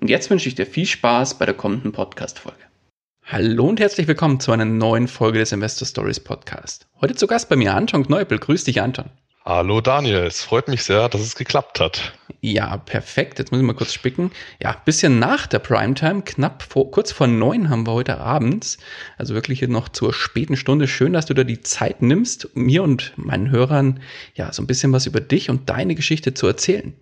[0.00, 2.58] Und jetzt wünsche ich dir viel Spaß bei der kommenden Podcast-Folge.
[3.24, 6.86] Hallo und herzlich willkommen zu einer neuen Folge des Investor Stories Podcast.
[7.00, 8.38] Heute zu Gast bei mir Anton Kneupel.
[8.38, 9.10] Grüß dich, Anton.
[9.48, 12.14] Hallo Daniel, es freut mich sehr, dass es geklappt hat.
[12.40, 13.38] Ja, perfekt.
[13.38, 14.32] Jetzt muss ich mal kurz spicken.
[14.60, 18.78] Ja, bisschen nach der Primetime, knapp vor, kurz vor neun haben wir heute abends.
[19.18, 20.88] Also wirklich noch zur späten Stunde.
[20.88, 24.00] Schön, dass du da die Zeit nimmst, mir und meinen Hörern
[24.34, 26.94] ja so ein bisschen was über dich und deine Geschichte zu erzählen.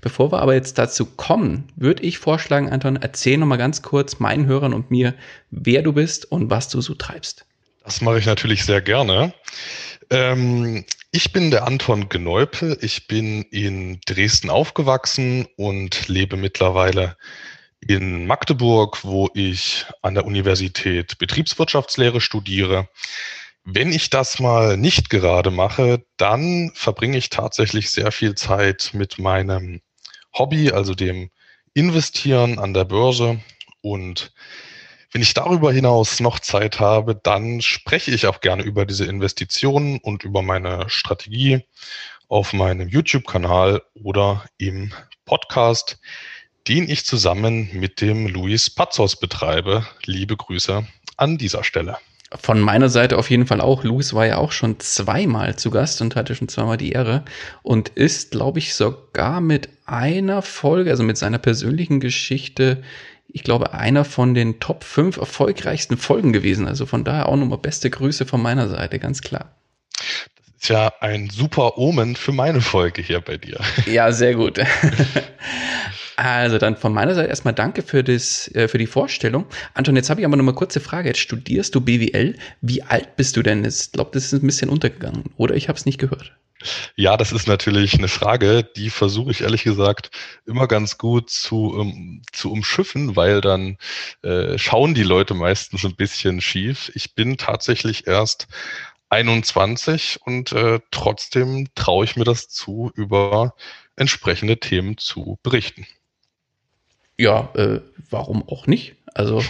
[0.00, 4.46] Bevor wir aber jetzt dazu kommen, würde ich vorschlagen, Anton, erzähl nochmal ganz kurz meinen
[4.46, 5.14] Hörern und mir,
[5.50, 7.44] wer du bist und was du so treibst.
[7.82, 9.32] Das mache ich natürlich sehr gerne.
[10.10, 12.78] Ähm, ich bin der Anton Gneupe.
[12.80, 17.16] Ich bin in Dresden aufgewachsen und lebe mittlerweile
[17.80, 22.88] in Magdeburg, wo ich an der Universität Betriebswirtschaftslehre studiere.
[23.64, 29.18] Wenn ich das mal nicht gerade mache, dann verbringe ich tatsächlich sehr viel Zeit mit
[29.18, 29.80] meinem
[30.36, 31.30] Hobby, also dem
[31.74, 33.40] Investieren an der Börse
[33.80, 34.32] und
[35.12, 39.98] wenn ich darüber hinaus noch Zeit habe, dann spreche ich auch gerne über diese Investitionen
[39.98, 41.64] und über meine Strategie
[42.28, 44.92] auf meinem YouTube-Kanal oder im
[45.24, 45.98] Podcast,
[46.68, 49.86] den ich zusammen mit dem Luis Pazos betreibe.
[50.04, 50.86] Liebe Grüße
[51.16, 51.96] an dieser Stelle.
[52.38, 53.84] Von meiner Seite auf jeden Fall auch.
[53.84, 57.24] Luis war ja auch schon zweimal zu Gast und hatte schon zweimal die Ehre
[57.62, 62.82] und ist, glaube ich, sogar mit einer Folge, also mit seiner persönlichen Geschichte
[63.28, 66.66] ich glaube, einer von den Top 5 erfolgreichsten Folgen gewesen.
[66.66, 69.54] Also von daher auch nochmal beste Grüße von meiner Seite, ganz klar.
[69.96, 73.60] Das ist ja ein super Omen für meine Folge hier bei dir.
[73.86, 74.58] Ja, sehr gut.
[76.18, 79.46] Also dann von meiner Seite erstmal danke für, das, äh, für die Vorstellung.
[79.74, 81.10] Anton, jetzt habe ich aber noch mal kurze Frage.
[81.10, 82.36] Jetzt studierst du BWL.
[82.60, 83.64] Wie alt bist du denn?
[83.64, 85.26] Ich glaube, das ist ein bisschen untergegangen.
[85.36, 86.32] Oder ich habe es nicht gehört.
[86.96, 90.10] Ja, das ist natürlich eine Frage, die versuche ich ehrlich gesagt
[90.44, 93.78] immer ganz gut zu, um, zu umschiffen, weil dann
[94.22, 96.90] äh, schauen die Leute meistens ein bisschen schief.
[96.96, 98.48] Ich bin tatsächlich erst
[99.08, 103.54] 21 und äh, trotzdem traue ich mir das zu, über
[103.94, 105.86] entsprechende Themen zu berichten.
[107.18, 107.80] Ja, äh,
[108.10, 108.94] warum auch nicht?
[109.14, 109.42] Also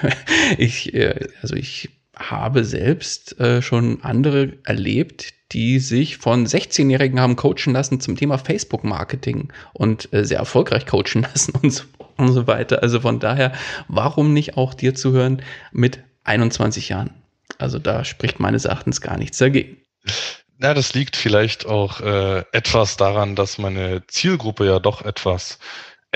[0.58, 7.36] ich, äh, also ich habe selbst äh, schon andere erlebt, die sich von 16-Jährigen haben
[7.36, 11.84] coachen lassen zum Thema Facebook-Marketing und äh, sehr erfolgreich coachen lassen und so,
[12.16, 12.82] und so weiter.
[12.82, 13.52] Also von daher,
[13.88, 17.10] warum nicht auch dir zuhören mit 21 Jahren?
[17.58, 19.78] Also da spricht meines Erachtens gar nichts dagegen.
[20.58, 25.58] Na, das liegt vielleicht auch äh, etwas daran, dass meine Zielgruppe ja doch etwas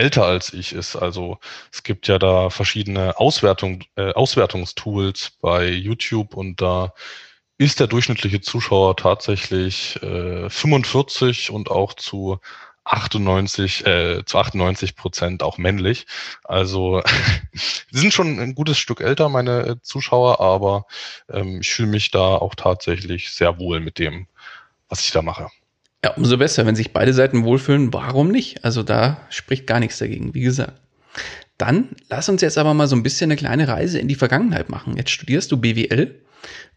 [0.00, 0.96] älter als ich ist.
[0.96, 1.38] Also
[1.72, 6.94] es gibt ja da verschiedene Auswertung, äh, Auswertungstools bei YouTube und da
[7.58, 12.38] ist der durchschnittliche Zuschauer tatsächlich äh, 45 und auch zu
[12.84, 16.06] 98, äh, zu 98 Prozent auch männlich.
[16.44, 17.02] Also
[17.90, 20.86] sind schon ein gutes Stück älter, meine Zuschauer, aber
[21.30, 24.26] ähm, ich fühle mich da auch tatsächlich sehr wohl mit dem,
[24.88, 25.48] was ich da mache.
[26.04, 28.64] Ja, umso besser, wenn sich beide Seiten wohlfühlen, warum nicht?
[28.64, 30.80] Also da spricht gar nichts dagegen, wie gesagt.
[31.58, 34.70] Dann lass uns jetzt aber mal so ein bisschen eine kleine Reise in die Vergangenheit
[34.70, 34.96] machen.
[34.96, 36.14] Jetzt studierst du BWL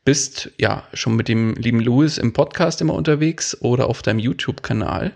[0.06, 5.14] bist ja schon mit dem lieben Louis im Podcast immer unterwegs oder auf deinem YouTube-Kanal.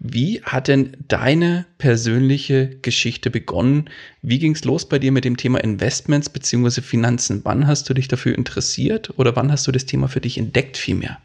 [0.00, 3.90] Wie hat denn deine persönliche Geschichte begonnen?
[4.22, 6.82] Wie ging es los bei dir mit dem Thema Investments bzw.
[6.82, 7.40] Finanzen?
[7.44, 10.76] Wann hast du dich dafür interessiert oder wann hast du das Thema für dich entdeckt
[10.76, 11.18] vielmehr?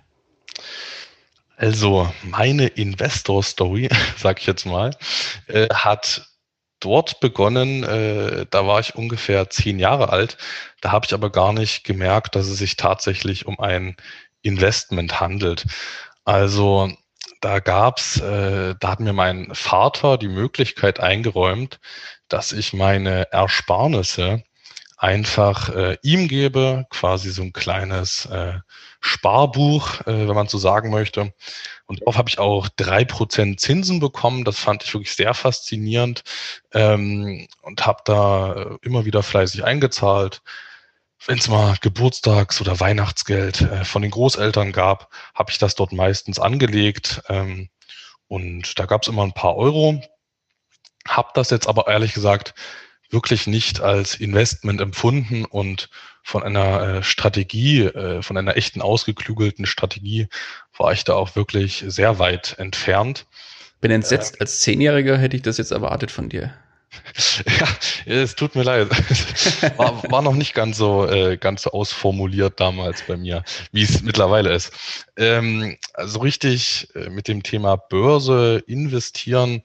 [1.63, 3.88] Also meine Investor-Story,
[4.18, 4.92] sag ich jetzt mal,
[5.48, 6.27] äh, hat
[6.81, 10.36] dort begonnen, äh, da war ich ungefähr zehn Jahre alt.
[10.81, 13.95] Da habe ich aber gar nicht gemerkt, dass es sich tatsächlich um ein
[14.42, 15.65] Investment handelt.
[16.25, 16.92] Also
[17.39, 21.80] da gab's, äh, da hat mir mein Vater die Möglichkeit eingeräumt,
[22.27, 24.44] dass ich meine Ersparnisse
[24.98, 28.59] einfach äh, ihm gebe, quasi so ein kleines äh,
[29.06, 31.34] Sparbuch, äh, wenn man so sagen möchte.
[31.86, 34.46] Und darauf habe ich auch drei Prozent Zinsen bekommen.
[34.46, 36.24] Das fand ich wirklich sehr faszinierend
[36.74, 40.42] ähm, und habe da äh, immer wieder fleißig eingezahlt.
[41.26, 45.92] Wenn es mal Geburtstags- oder Weihnachtsgeld äh, von den Großeltern gab, habe ich das dort
[45.92, 47.22] meistens angelegt.
[47.28, 47.70] Ähm,
[48.28, 50.02] und da gab es immer ein paar Euro.
[51.06, 52.54] Hab das jetzt aber ehrlich gesagt
[53.10, 55.90] wirklich nicht als Investment empfunden und
[56.24, 60.28] von einer äh, Strategie, äh, von einer echten ausgeklügelten Strategie
[60.78, 63.25] war ich da auch wirklich sehr weit entfernt.
[63.81, 66.54] Bin entsetzt, äh, als Zehnjähriger hätte ich das jetzt erwartet von dir.
[67.60, 67.68] ja,
[68.06, 68.90] es tut mir leid.
[69.78, 74.02] War, war noch nicht ganz so, äh, ganz so ausformuliert damals bei mir, wie es
[74.04, 74.72] mittlerweile ist.
[75.18, 79.64] Ähm, also richtig äh, mit dem Thema Börse investieren,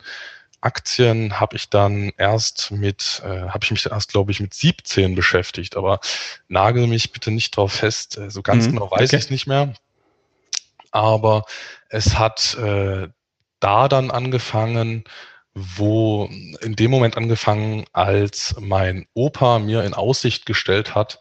[0.60, 5.14] Aktien habe ich dann erst mit, äh, habe ich mich erst, glaube ich, mit 17
[5.14, 5.76] beschäftigt.
[5.76, 6.00] Aber
[6.48, 8.18] nagel mich bitte nicht drauf fest.
[8.18, 9.16] Äh, so ganz mhm, genau weiß okay.
[9.16, 9.74] ich es nicht mehr.
[10.90, 11.44] Aber
[11.88, 13.08] es hat äh,
[13.60, 15.04] da dann angefangen,
[15.54, 16.28] wo
[16.60, 21.18] in dem Moment angefangen, als mein Opa mir in Aussicht gestellt hat,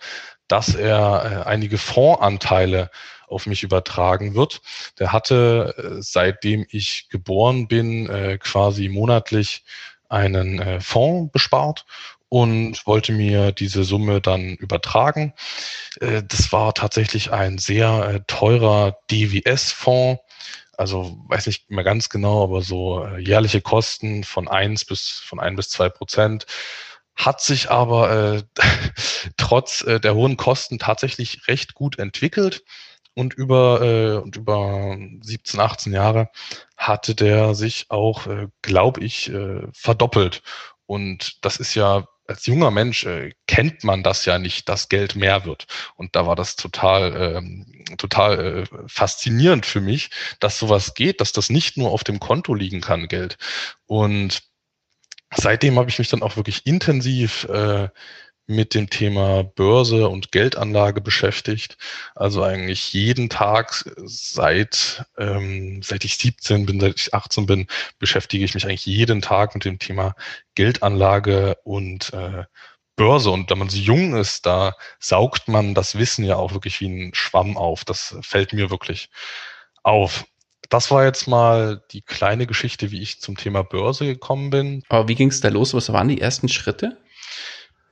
[0.48, 2.90] dass er äh, einige Fondsanteile
[3.28, 4.62] auf mich übertragen wird.
[5.00, 9.64] Der hatte, äh, seitdem ich geboren bin, äh, quasi monatlich
[10.10, 11.86] einen äh, Fonds bespart
[12.30, 15.34] und wollte mir diese Summe dann übertragen.
[16.02, 20.22] Das war tatsächlich ein sehr teurer DWS-Fonds.
[20.78, 25.56] Also weiß nicht mehr ganz genau, aber so jährliche Kosten von eins bis von ein
[25.56, 26.46] bis zwei Prozent
[27.18, 28.44] hat sich aber äh,
[29.38, 32.64] trotz äh, der hohen Kosten tatsächlich recht gut entwickelt
[33.18, 36.30] und über, äh, und über 17, 18 Jahre
[36.78, 40.44] hatte der sich auch, äh, glaube ich, äh, verdoppelt.
[40.86, 45.16] Und das ist ja als junger Mensch äh, kennt man das ja nicht, dass Geld
[45.16, 45.66] mehr wird.
[45.96, 47.66] Und da war das total, ähm,
[47.98, 52.54] total äh, faszinierend für mich, dass sowas geht, dass das nicht nur auf dem Konto
[52.54, 53.38] liegen kann, Geld.
[53.88, 54.44] Und
[55.36, 57.90] seitdem habe ich mich dann auch wirklich intensiv äh,
[58.48, 61.78] mit dem Thema Börse und Geldanlage beschäftigt.
[62.16, 67.68] Also eigentlich jeden Tag seit, ähm, seit ich 17 bin, seit ich 18 bin,
[68.00, 70.16] beschäftige ich mich eigentlich jeden Tag mit dem Thema
[70.56, 72.46] Geldanlage und äh,
[72.96, 73.32] Börse.
[73.32, 76.88] Und wenn man so jung ist, da saugt man das Wissen ja auch wirklich wie
[76.88, 77.84] ein Schwamm auf.
[77.84, 79.10] Das fällt mir wirklich
[79.84, 80.26] auf.
[80.70, 84.84] Das war jetzt mal die kleine Geschichte, wie ich zum Thema Börse gekommen bin.
[84.90, 85.74] Aber wie ging es da los?
[85.74, 86.98] Was waren die ersten Schritte?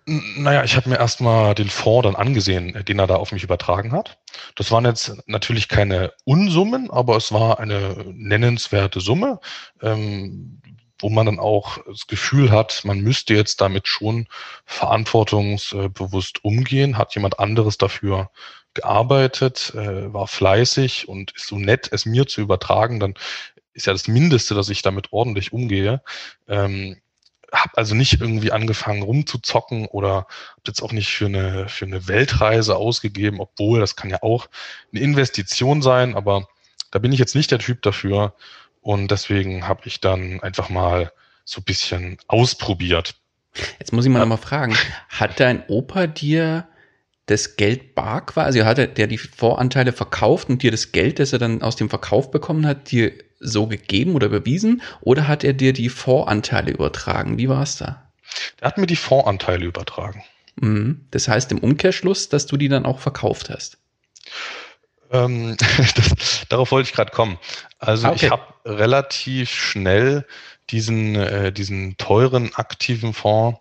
[0.08, 3.92] Naja, ich habe mir erstmal den Fonds dann angesehen, den er da auf mich übertragen
[3.92, 4.20] hat.
[4.56, 9.40] Das waren jetzt natürlich keine Unsummen, aber es war eine nennenswerte Summe,
[9.82, 10.62] ähm,
[11.00, 14.28] wo man dann auch das Gefühl hat, man müsste jetzt damit schon
[14.66, 17.00] verantwortungsbewusst umgehen.
[17.00, 18.30] Hat jemand anderes dafür
[18.76, 23.16] gearbeitet, äh, war fleißig und ist so nett, es mir zu übertragen, dann
[23.74, 26.02] ist ja das Mindeste, dass ich damit ordentlich umgehe.
[26.48, 26.98] Ähm,
[27.52, 32.08] habe also nicht irgendwie angefangen rumzuzocken oder habe jetzt auch nicht für eine, für eine
[32.08, 34.48] Weltreise ausgegeben, obwohl das kann ja auch
[34.92, 36.48] eine Investition sein, aber
[36.92, 38.34] da bin ich jetzt nicht der Typ dafür
[38.82, 41.12] und deswegen habe ich dann einfach mal
[41.44, 43.16] so ein bisschen ausprobiert.
[43.80, 44.26] Jetzt muss ich mal ja.
[44.26, 44.76] nochmal fragen,
[45.10, 46.68] hat dein Opa dir
[47.26, 51.34] das Geld bar quasi, hat er der die Voranteile verkauft und dir das Geld, das
[51.34, 55.54] er dann aus dem Verkauf bekommen hat, dir so gegeben oder überwiesen oder hat er
[55.54, 57.38] dir die Voranteile übertragen?
[57.38, 58.10] Wie war es da?
[58.60, 60.24] Er hat mir die Voranteile übertragen.
[60.56, 61.06] Mhm.
[61.12, 63.78] Das heißt im Umkehrschluss, dass du die dann auch verkauft hast.
[65.12, 65.58] Ähm,
[65.96, 67.38] das, darauf wollte ich gerade kommen.
[67.80, 68.26] Also ah, okay.
[68.26, 70.26] ich habe relativ schnell
[70.70, 73.60] diesen, äh, diesen teuren aktiven Fonds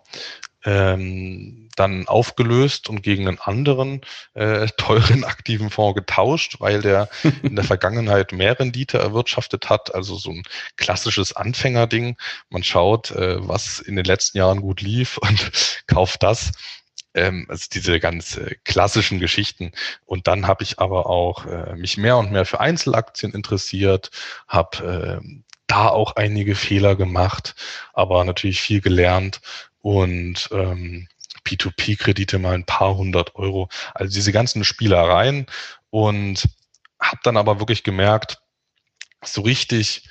[0.65, 4.01] ähm, dann aufgelöst und gegen einen anderen
[4.35, 7.09] äh, teuren aktiven Fonds getauscht, weil der
[7.43, 9.95] in der Vergangenheit mehr Rendite erwirtschaftet hat.
[9.95, 10.43] Also so ein
[10.77, 12.17] klassisches Anfängerding.
[12.49, 15.51] Man schaut, äh, was in den letzten Jahren gut lief und
[15.87, 16.53] kauft das.
[17.15, 19.73] Ähm, also diese ganz äh, klassischen Geschichten.
[20.05, 24.11] Und dann habe ich aber auch äh, mich mehr und mehr für Einzelaktien interessiert,
[24.49, 25.27] habe äh,
[25.67, 27.55] da auch einige Fehler gemacht,
[27.95, 29.41] aber natürlich viel gelernt
[29.85, 31.09] und ähm,
[31.45, 33.69] P2P-Kredite mal ein paar hundert Euro.
[33.93, 35.45] Also diese ganzen Spielereien.
[35.91, 36.49] Und
[36.99, 38.39] habe dann aber wirklich gemerkt,
[39.23, 40.09] so richtig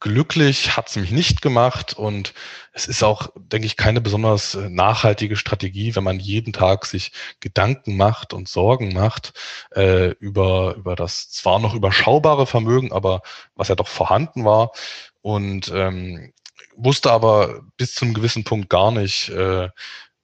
[0.00, 1.92] glücklich hat es mich nicht gemacht.
[1.92, 2.32] Und
[2.72, 7.12] es ist auch, denke ich, keine besonders äh, nachhaltige Strategie, wenn man jeden Tag sich
[7.38, 9.34] Gedanken macht und Sorgen macht
[9.72, 13.20] äh, über, über das zwar noch überschaubare Vermögen, aber
[13.56, 14.72] was ja doch vorhanden war.
[15.20, 16.32] Und ähm,
[16.76, 19.68] wusste aber bis zu einem gewissen Punkt gar nicht, äh,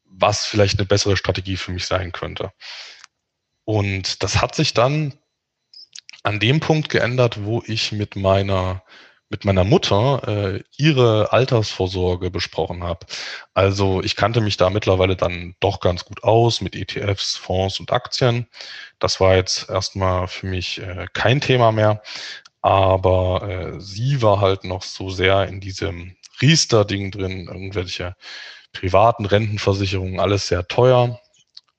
[0.04, 2.52] was vielleicht eine bessere Strategie für mich sein könnte.
[3.64, 5.14] Und das hat sich dann
[6.22, 8.82] an dem Punkt geändert, wo ich mit meiner
[9.30, 13.06] mit meiner Mutter äh, ihre Altersvorsorge besprochen habe.
[13.54, 17.92] Also ich kannte mich da mittlerweile dann doch ganz gut aus mit ETFs, Fonds und
[17.92, 18.46] Aktien.
[18.98, 22.02] Das war jetzt erstmal für mich äh, kein Thema mehr.
[22.62, 28.16] Aber äh, sie war halt noch so sehr in diesem Riester-Ding drin, irgendwelche
[28.72, 31.20] privaten Rentenversicherungen, alles sehr teuer.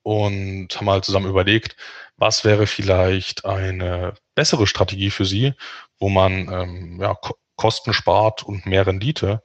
[0.02, 1.76] Und haben halt zusammen überlegt,
[2.16, 5.52] was wäre vielleicht eine bessere Strategie für sie,
[5.98, 7.14] wo man ähm, ja,
[7.56, 9.42] Kosten spart und mehr Rendite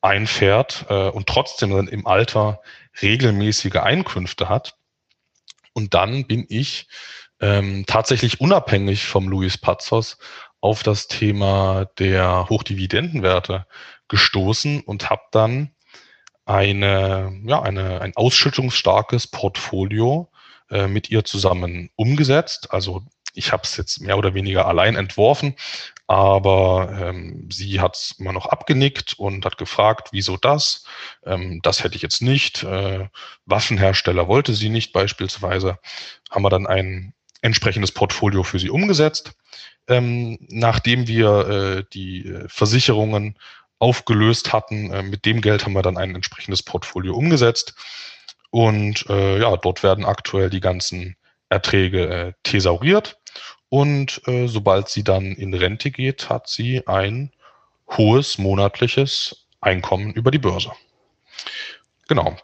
[0.00, 2.60] einfährt äh, und trotzdem dann im Alter
[3.02, 4.76] regelmäßige Einkünfte hat.
[5.72, 6.86] Und dann bin ich
[7.40, 10.18] ähm, tatsächlich unabhängig vom Luis Pazos
[10.60, 13.66] auf das Thema der Hochdividendenwerte
[14.08, 15.70] gestoßen und habe dann
[16.44, 20.30] eine, ja, eine, ein ausschüttungsstarkes Portfolio
[20.70, 22.72] äh, mit ihr zusammen umgesetzt.
[22.72, 25.54] Also ich habe es jetzt mehr oder weniger allein entworfen,
[26.06, 30.84] aber ähm, sie hat es immer noch abgenickt und hat gefragt, wieso das?
[31.24, 32.62] Ähm, das hätte ich jetzt nicht.
[32.64, 33.08] Äh,
[33.44, 35.78] Waffenhersteller wollte sie nicht beispielsweise.
[36.30, 37.12] Haben wir dann ein
[37.42, 39.32] entsprechendes Portfolio für sie umgesetzt.
[39.86, 43.38] Ähm, nachdem wir äh, die Versicherungen
[43.78, 47.74] aufgelöst hatten, äh, mit dem Geld haben wir dann ein entsprechendes Portfolio umgesetzt.
[48.50, 51.16] Und äh, ja, dort werden aktuell die ganzen
[51.50, 53.18] Erträge äh, thesauriert
[53.68, 57.30] und äh, sobald sie dann in Rente geht, hat sie ein
[57.96, 60.72] hohes monatliches Einkommen über die Börse.
[62.08, 62.36] Genau.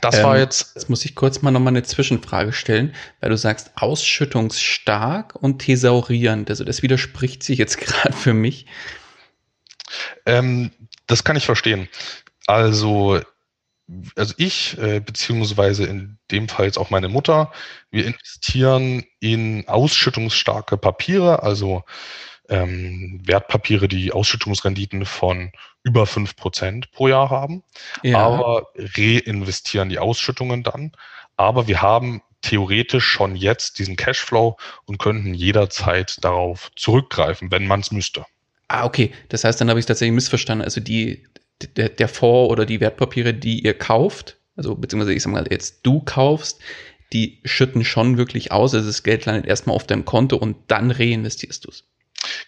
[0.00, 0.72] Das ähm, war jetzt.
[0.74, 6.50] Jetzt muss ich kurz mal nochmal eine Zwischenfrage stellen, weil du sagst ausschüttungsstark und thesaurierend.
[6.50, 8.66] Also das widerspricht sich jetzt gerade für mich.
[10.26, 10.70] Ähm,
[11.06, 11.88] das kann ich verstehen.
[12.46, 13.20] Also
[14.16, 17.52] also ich, äh, beziehungsweise in dem Fall jetzt auch meine Mutter,
[17.90, 21.82] wir investieren in ausschüttungsstarke Papiere, also
[22.48, 27.62] ähm, Wertpapiere, die Ausschüttungsrenditen von über fünf Prozent pro Jahr haben,
[28.02, 28.18] ja.
[28.18, 30.92] aber reinvestieren die Ausschüttungen dann.
[31.36, 37.80] Aber wir haben theoretisch schon jetzt diesen Cashflow und könnten jederzeit darauf zurückgreifen, wenn man
[37.80, 38.24] es müsste.
[38.68, 39.12] Ah, okay.
[39.28, 40.64] Das heißt, dann habe ich es tatsächlich missverstanden.
[40.64, 41.26] Also die,
[41.76, 45.80] der, der Fonds oder die Wertpapiere, die ihr kauft, also beziehungsweise ich sag mal, jetzt
[45.82, 46.60] du kaufst,
[47.12, 48.74] die schütten schon wirklich aus.
[48.74, 51.84] Also das Geld landet erstmal auf deinem Konto und dann reinvestierst du es.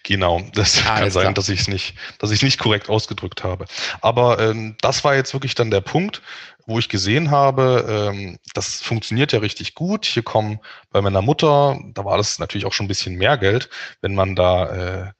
[0.03, 1.33] Genau, das ah, kann sein, klar.
[1.33, 3.65] dass ich es nicht, dass ich nicht korrekt ausgedrückt habe.
[4.01, 6.21] Aber ähm, das war jetzt wirklich dann der Punkt,
[6.65, 10.05] wo ich gesehen habe, ähm, das funktioniert ja richtig gut.
[10.05, 10.59] Hier kommen
[10.91, 13.69] bei meiner Mutter, da war das natürlich auch schon ein bisschen mehr Geld,
[14.01, 15.11] wenn man da äh, äh,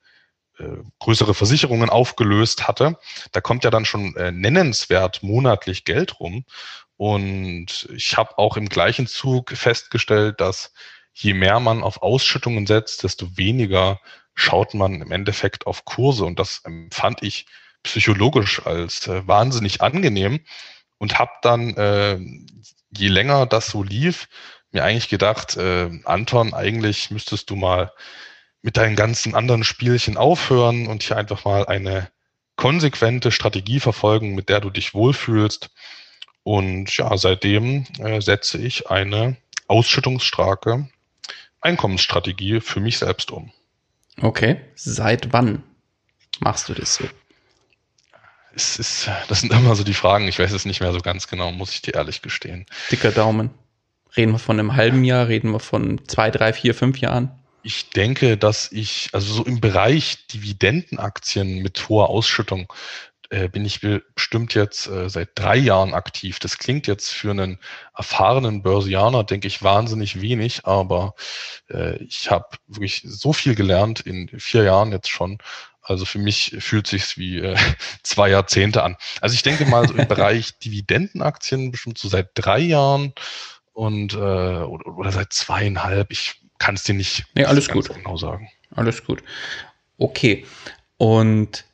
[0.99, 2.97] größere Versicherungen aufgelöst hatte,
[3.31, 6.45] da kommt ja dann schon äh, nennenswert monatlich Geld rum.
[6.97, 10.73] Und ich habe auch im gleichen Zug festgestellt, dass
[11.13, 13.99] je mehr man auf Ausschüttungen setzt, desto weniger
[14.33, 16.25] schaut man im Endeffekt auf Kurse.
[16.25, 17.45] Und das empfand ich
[17.83, 20.39] psychologisch als äh, wahnsinnig angenehm
[20.97, 22.19] und habe dann, äh,
[22.91, 24.27] je länger das so lief,
[24.71, 27.91] mir eigentlich gedacht, äh, Anton, eigentlich müsstest du mal
[28.61, 32.09] mit deinen ganzen anderen Spielchen aufhören und hier einfach mal eine
[32.55, 35.69] konsequente Strategie verfolgen, mit der du dich wohlfühlst.
[36.43, 39.37] Und ja, seitdem äh, setze ich eine
[39.67, 40.89] ausschüttungsstarke
[41.61, 43.51] Einkommensstrategie für mich selbst um.
[44.21, 45.63] Okay, seit wann
[46.39, 47.05] machst du das so?
[48.55, 50.27] Es ist, das sind immer so die Fragen.
[50.27, 52.65] Ich weiß es nicht mehr so ganz genau, muss ich dir ehrlich gestehen.
[52.91, 53.51] Dicker Daumen.
[54.15, 57.31] Reden wir von einem halben Jahr, reden wir von zwei, drei, vier, fünf Jahren?
[57.67, 62.71] Ich denke, dass ich, also so im Bereich Dividendenaktien mit hoher Ausschüttung,
[63.29, 63.81] äh, bin ich
[64.15, 66.39] bestimmt jetzt äh, seit drei Jahren aktiv.
[66.39, 67.59] Das klingt jetzt für einen
[67.93, 71.13] erfahrenen Börsianer, denke ich, wahnsinnig wenig, aber
[71.69, 75.37] äh, ich habe wirklich so viel gelernt in vier Jahren jetzt schon.
[75.81, 77.57] Also für mich fühlt sich's wie äh,
[78.01, 78.95] zwei Jahrzehnte an.
[79.19, 83.11] Also ich denke mal so im Bereich Dividendenaktien bestimmt so seit drei Jahren
[83.73, 86.11] und äh, oder, oder seit zweieinhalb.
[86.11, 87.93] Ich kann es dir nicht nee, alles gut.
[87.93, 88.49] genau sagen.
[88.71, 89.23] Alles gut.
[89.97, 90.45] Okay.
[90.97, 91.65] Und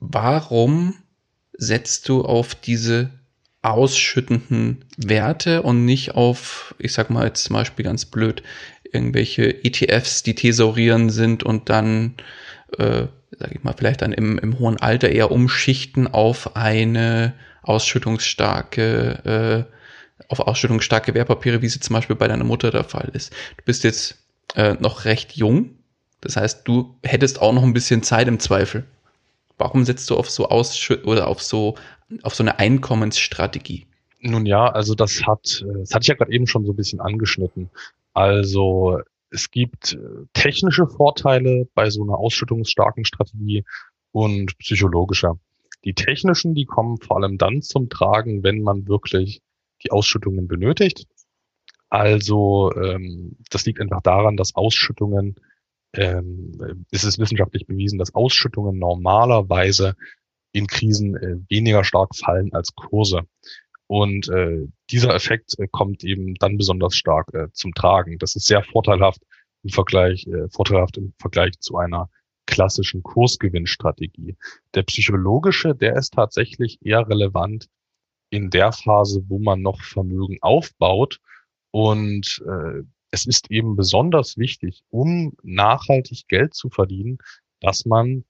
[0.00, 0.94] warum
[1.52, 3.10] setzt du auf diese
[3.62, 8.42] ausschüttenden Werte und nicht auf, ich sag mal jetzt zum Beispiel ganz blöd,
[8.84, 12.14] irgendwelche ETFs, die thesaurieren sind und dann
[12.78, 13.06] äh,
[13.38, 19.72] sage ich mal, vielleicht dann im, im hohen Alter eher umschichten auf eine ausschüttungsstarke, äh,
[20.28, 23.32] auf ausschüttungsstarke Wertpapiere, wie sie zum Beispiel bei deiner Mutter der Fall ist.
[23.56, 24.18] Du bist jetzt
[24.54, 25.70] äh, noch recht jung,
[26.20, 28.84] das heißt, du hättest auch noch ein bisschen Zeit im Zweifel.
[29.58, 31.76] Warum setzt du auf so Ausschütt oder auf so
[32.22, 33.86] auf so eine Einkommensstrategie?
[34.20, 36.76] Nun ja, also das hat, äh, das hatte ich ja gerade eben schon so ein
[36.76, 37.70] bisschen angeschnitten.
[38.14, 39.00] Also
[39.30, 43.64] es gibt äh, technische Vorteile bei so einer ausschüttungsstarken Strategie
[44.12, 45.38] und psychologischer.
[45.84, 49.40] Die technischen, die kommen vor allem dann zum Tragen, wenn man wirklich
[49.84, 51.06] die Ausschüttungen benötigt.
[51.88, 55.36] Also ähm, das liegt einfach daran, dass Ausschüttungen,
[55.92, 59.94] ähm, es ist wissenschaftlich bewiesen, dass Ausschüttungen normalerweise
[60.52, 63.22] in Krisen äh, weniger stark fallen als Kurse.
[63.86, 68.18] Und äh, dieser Effekt äh, kommt eben dann besonders stark äh, zum Tragen.
[68.18, 69.20] Das ist sehr vorteilhaft
[69.62, 72.08] im Vergleich, äh, vorteilhaft im Vergleich zu einer
[72.46, 74.36] klassischen Kursgewinnstrategie.
[74.74, 77.68] Der psychologische, der ist tatsächlich eher relevant
[78.32, 81.20] in der Phase, wo man noch Vermögen aufbaut.
[81.70, 87.18] Und äh, es ist eben besonders wichtig, um nachhaltig Geld zu verdienen,
[87.60, 88.24] dass man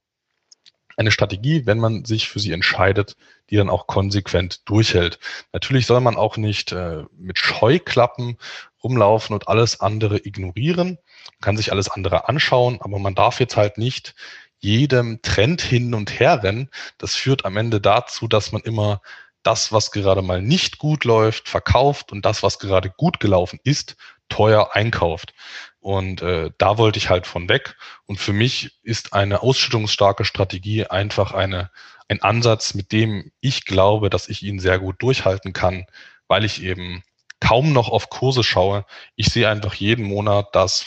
[0.97, 3.16] eine Strategie, wenn man sich für sie entscheidet,
[3.49, 5.21] die dann auch konsequent durchhält.
[5.52, 8.37] Natürlich soll man auch nicht äh, mit Scheuklappen
[8.82, 10.99] rumlaufen und alles andere ignorieren.
[10.99, 14.14] Man kann sich alles andere anschauen, aber man darf jetzt halt nicht
[14.59, 16.71] jedem Trend hin und her rennen.
[16.99, 19.00] Das führt am Ende dazu, dass man immer
[19.42, 23.96] das, was gerade mal nicht gut läuft, verkauft und das, was gerade gut gelaufen ist,
[24.28, 25.34] teuer einkauft.
[25.80, 27.76] Und äh, da wollte ich halt von weg.
[28.06, 31.70] Und für mich ist eine ausschüttungsstarke Strategie einfach eine,
[32.08, 35.87] ein Ansatz, mit dem ich glaube, dass ich ihn sehr gut durchhalten kann,
[36.28, 37.02] weil ich eben
[37.40, 38.87] kaum noch auf Kurse schaue.
[39.16, 40.87] Ich sehe einfach jeden Monat, dass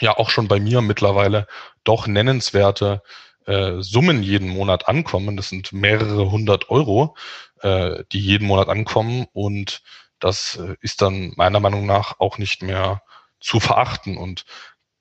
[0.00, 1.46] ja auch schon bei mir mittlerweile
[1.84, 3.02] doch nennenswerte
[3.46, 5.36] äh, Summen jeden Monat ankommen.
[5.36, 7.16] Das sind mehrere hundert Euro,
[7.60, 9.26] äh, die jeden Monat ankommen.
[9.32, 9.82] Und
[10.18, 13.02] das äh, ist dann meiner Meinung nach auch nicht mehr
[13.40, 14.16] zu verachten.
[14.16, 14.44] Und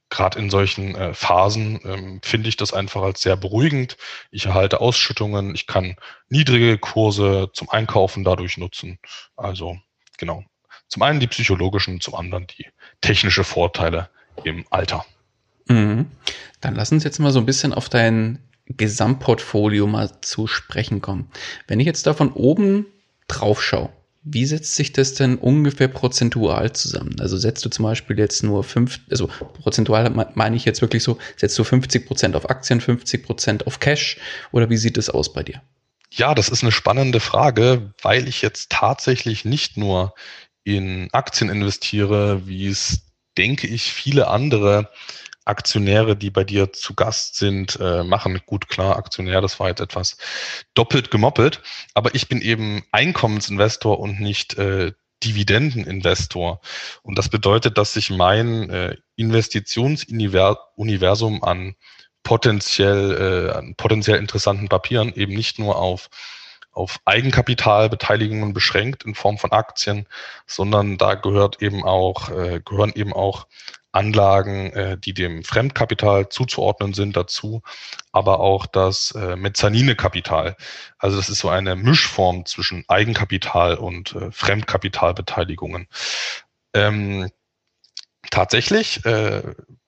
[0.09, 3.97] gerade in solchen äh, Phasen ähm, finde ich das einfach als sehr beruhigend.
[4.29, 5.95] Ich erhalte Ausschüttungen, ich kann
[6.29, 8.99] niedrige Kurse zum Einkaufen dadurch nutzen.
[9.35, 9.77] Also
[10.17, 10.43] genau.
[10.87, 12.67] Zum einen die psychologischen, zum anderen die
[12.99, 14.09] technische Vorteile
[14.43, 15.05] im Alter.
[15.71, 16.05] Mhm.
[16.59, 21.29] Dann lass uns jetzt mal so ein bisschen auf dein Gesamtportfolio mal zu sprechen kommen.
[21.67, 22.85] Wenn ich jetzt da von oben
[23.27, 23.89] drauf schaue,
[24.23, 27.19] wie setzt sich das denn ungefähr prozentual zusammen?
[27.19, 31.17] Also setzt du zum Beispiel jetzt nur fünf, also prozentual meine ich jetzt wirklich so,
[31.37, 34.19] setzt du 50 Prozent auf Aktien, 50 Prozent auf Cash
[34.51, 35.61] oder wie sieht es aus bei dir?
[36.11, 40.13] Ja, das ist eine spannende Frage, weil ich jetzt tatsächlich nicht nur
[40.63, 42.99] in Aktien investiere, wie es,
[43.37, 44.89] denke ich, viele andere
[45.51, 48.41] Aktionäre, die bei dir zu Gast sind, äh, machen.
[48.45, 50.17] Gut, klar, Aktionär, das war jetzt etwas
[50.73, 51.61] doppelt gemoppelt,
[51.93, 56.61] aber ich bin eben Einkommensinvestor und nicht äh, Dividendeninvestor.
[57.03, 61.75] Und das bedeutet, dass sich mein äh, Investitionsuniversum an
[62.23, 66.09] potenziell, äh, an potenziell interessanten Papieren eben nicht nur auf
[66.73, 70.07] auf Eigenkapitalbeteiligungen beschränkt in Form von Aktien,
[70.47, 73.47] sondern da gehört eben auch, äh, gehören eben auch
[73.91, 77.61] Anlagen, äh, die dem Fremdkapital zuzuordnen sind, dazu,
[78.11, 80.55] aber auch das äh, Mezzanine-Kapital.
[80.97, 85.87] Also das ist so eine Mischform zwischen Eigenkapital und äh, Fremdkapitalbeteiligungen.
[86.73, 87.29] Ähm,
[88.29, 89.41] tatsächlich äh,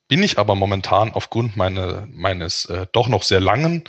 [0.07, 3.85] bin ich aber momentan aufgrund meine, meines äh, doch noch sehr langen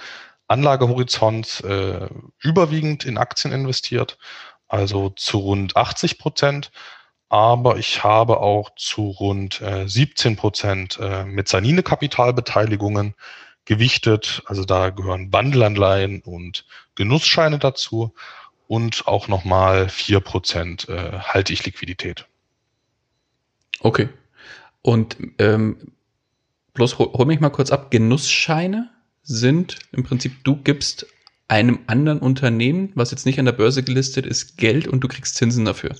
[0.46, 2.08] Anlagehorizonts äh,
[2.40, 4.18] überwiegend in Aktien investiert,
[4.68, 6.70] also zu rund 80 Prozent
[7.34, 13.14] aber ich habe auch zu rund äh, 17 Prozent äh, Mezzanine-Kapitalbeteiligungen
[13.64, 14.44] gewichtet.
[14.46, 18.14] Also da gehören Bandelanleihen und Genussscheine dazu
[18.68, 22.28] und auch nochmal 4 Prozent äh, halte ich Liquidität.
[23.80, 24.10] Okay.
[24.82, 25.90] Und ähm,
[26.74, 27.90] bloß hol, hol mich mal kurz ab.
[27.90, 28.90] Genussscheine
[29.24, 31.08] sind im Prinzip, du gibst
[31.48, 35.34] einem anderen Unternehmen, was jetzt nicht an der Börse gelistet ist, Geld und du kriegst
[35.34, 35.96] Zinsen dafür.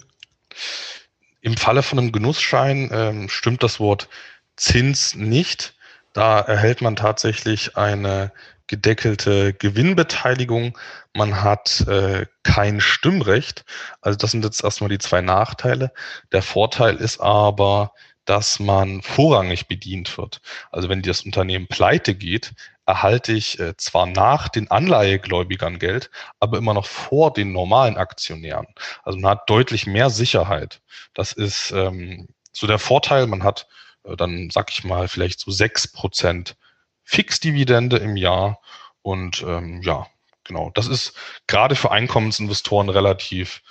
[1.44, 4.08] Im Falle von einem Genussschein ähm, stimmt das Wort
[4.56, 5.74] Zins nicht.
[6.14, 8.32] Da erhält man tatsächlich eine
[8.66, 10.78] gedeckelte Gewinnbeteiligung.
[11.12, 13.66] Man hat äh, kein Stimmrecht.
[14.00, 15.92] Also das sind jetzt erstmal die zwei Nachteile.
[16.32, 17.92] Der Vorteil ist aber,
[18.24, 20.40] dass man vorrangig bedient wird.
[20.72, 22.54] Also wenn das Unternehmen pleite geht,
[22.86, 28.66] erhalte ich äh, zwar nach den Anleihegläubigern Geld, aber immer noch vor den normalen Aktionären.
[29.02, 30.80] Also man hat deutlich mehr Sicherheit.
[31.14, 33.26] Das ist ähm, so der Vorteil.
[33.26, 33.66] Man hat
[34.04, 36.56] äh, dann, sag ich mal, vielleicht so sechs Prozent
[37.02, 38.60] Fixdividende im Jahr.
[39.02, 40.06] Und ähm, ja,
[40.44, 41.14] genau, das ist
[41.46, 43.62] gerade für Einkommensinvestoren relativ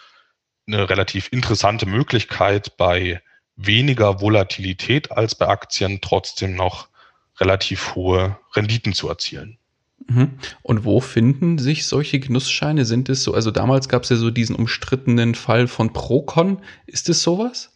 [0.67, 3.21] eine relativ interessante Möglichkeit, bei
[3.55, 6.87] weniger Volatilität als bei Aktien trotzdem noch
[7.39, 9.57] relativ hohe Renditen zu erzielen.
[10.07, 10.37] Mhm.
[10.61, 12.85] Und wo finden sich solche Genussscheine?
[12.85, 16.61] Sind es so, also damals gab es ja so diesen umstrittenen Fall von Procon.
[16.85, 17.71] Ist es sowas?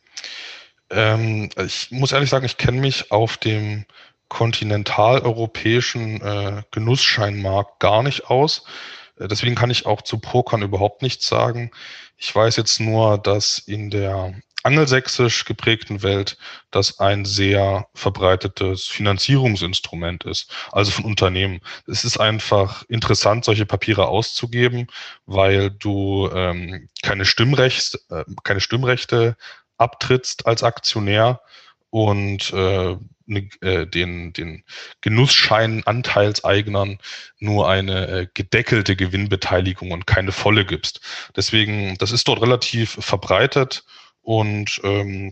[0.90, 3.86] Ähm, ich muss ehrlich sagen, ich kenne mich auf dem
[4.30, 8.64] kontinentaleuropäischen äh, Genussscheinmarkt gar nicht aus.
[9.18, 11.72] Äh, deswegen kann ich auch zu Procon überhaupt nichts sagen.
[12.18, 14.34] Ich weiß jetzt nur, dass in der
[14.68, 16.38] angelsächsisch geprägten Welt
[16.72, 21.62] das ein sehr verbreitetes Finanzierungsinstrument ist, also von Unternehmen.
[21.88, 24.88] Es ist einfach interessant, solche Papiere auszugeben,
[25.26, 29.38] weil du ähm, keine, äh, keine Stimmrechte
[29.78, 31.40] abtrittst als Aktionär
[31.90, 34.66] und äh, ne, äh, den, den
[35.00, 36.98] Genussschein-Anteilseignern
[37.40, 41.00] nur eine äh, gedeckelte Gewinnbeteiligung und keine volle gibst.
[41.38, 43.86] Deswegen, das ist dort relativ verbreitet
[44.28, 45.32] und ähm,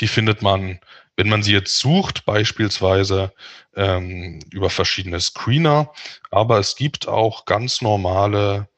[0.00, 0.80] die findet man,
[1.16, 3.32] wenn man sie jetzt sucht, beispielsweise
[3.76, 5.92] ähm, über verschiedene Screener,
[6.32, 8.68] aber es gibt auch ganz normale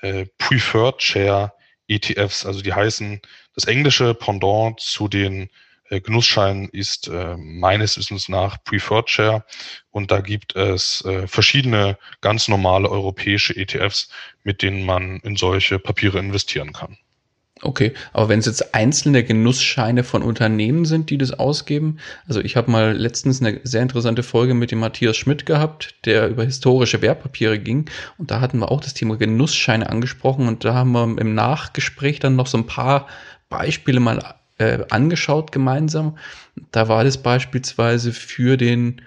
[0.00, 1.52] äh, Preferred Share
[1.86, 3.20] ETFs, also die heißen,
[3.54, 5.48] das englische Pendant zu den
[5.88, 9.44] äh, Genussscheinen ist äh, meines Wissens nach Preferred Share.
[9.92, 14.08] Und da gibt es äh, verschiedene ganz normale europäische ETFs,
[14.42, 16.98] mit denen man in solche Papiere investieren kann.
[17.64, 22.56] Okay, aber wenn es jetzt einzelne Genussscheine von Unternehmen sind, die das ausgeben, also ich
[22.56, 27.02] habe mal letztens eine sehr interessante Folge mit dem Matthias Schmidt gehabt, der über historische
[27.02, 31.04] Wertpapiere ging und da hatten wir auch das Thema Genussscheine angesprochen und da haben wir
[31.04, 33.06] im Nachgespräch dann noch so ein paar
[33.48, 36.18] Beispiele mal äh, angeschaut gemeinsam.
[36.72, 39.02] Da war das beispielsweise für den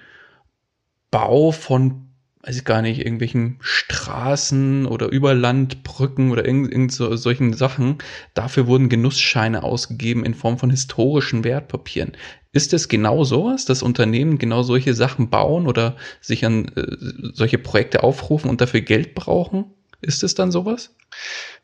[1.11, 2.04] Bau von
[2.45, 7.97] weiß ich gar nicht, irgendwelchen Straßen oder Überlandbrücken oder irgend, irgend so, solchen Sachen.
[8.35, 12.11] Dafür wurden Genussscheine ausgegeben in Form von historischen Wertpapieren.
[12.51, 16.85] Ist es genau sowas, dass Unternehmen genau solche Sachen bauen oder sich an äh,
[17.33, 19.65] solche Projekte aufrufen und dafür Geld brauchen?
[20.01, 20.95] Ist es dann sowas?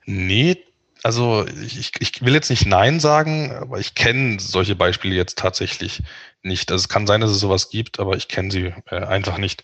[0.06, 0.58] Nee,
[1.04, 6.04] also ich, ich will jetzt nicht Nein sagen, aber ich kenne solche Beispiele jetzt tatsächlich
[6.44, 6.72] nicht.
[6.72, 9.64] Also es kann sein, dass es sowas gibt, aber ich kenne sie äh, einfach nicht.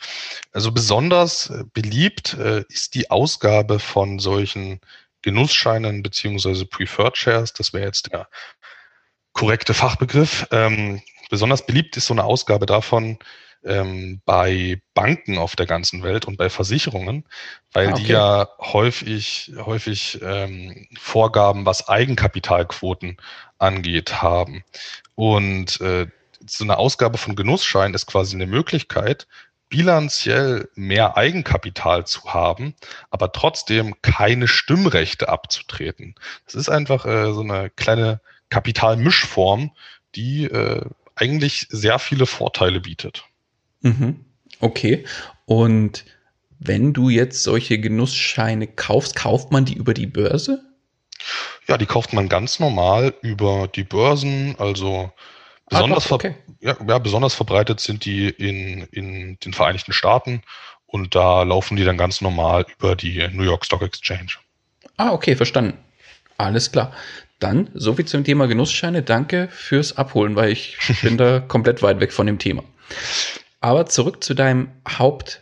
[0.51, 4.79] Also besonders äh, beliebt äh, ist die Ausgabe von solchen
[5.21, 7.53] Genussscheinen beziehungsweise Preferred Shares.
[7.53, 8.27] Das wäre jetzt der
[9.33, 10.47] korrekte Fachbegriff.
[10.51, 13.19] Ähm, besonders beliebt ist so eine Ausgabe davon
[13.67, 17.25] ähm, bei Banken auf der ganzen Welt und bei Versicherungen,
[17.73, 18.03] weil ah, okay.
[18.03, 23.17] die ja häufig, häufig ähm, Vorgaben, was Eigenkapitalquoten
[23.57, 24.63] angeht, haben.
[25.15, 26.07] Und äh,
[26.45, 29.27] so eine Ausgabe von Genussschein ist quasi eine Möglichkeit,
[29.69, 32.75] bilanziell mehr Eigenkapital zu haben,
[33.09, 36.15] aber trotzdem keine Stimmrechte abzutreten.
[36.45, 39.71] Das ist einfach äh, so eine kleine Kapitalmischform,
[40.15, 43.25] die äh, eigentlich sehr viele Vorteile bietet.
[43.81, 44.25] Mhm.
[44.59, 45.05] Okay.
[45.45, 46.05] Und
[46.59, 50.63] wenn du jetzt solche Genussscheine kaufst, kauft man die über die Börse?
[51.67, 54.55] Ja, die kauft man ganz normal über die Börsen.
[54.57, 55.11] Also
[55.69, 56.35] besonders, ah, okay.
[56.61, 60.41] ja, ja, besonders verbreitet sind die in, in den Vereinigten Staaten
[60.85, 64.33] und da laufen die dann ganz normal über die New York Stock Exchange.
[64.95, 65.77] Ah, okay, verstanden.
[66.37, 66.93] Alles klar.
[67.39, 69.03] Dann so viel zum Thema Genussscheine.
[69.03, 72.63] Danke fürs Abholen, weil ich bin da komplett weit weg von dem Thema.
[73.59, 75.41] Aber zurück zu deinem Haupt,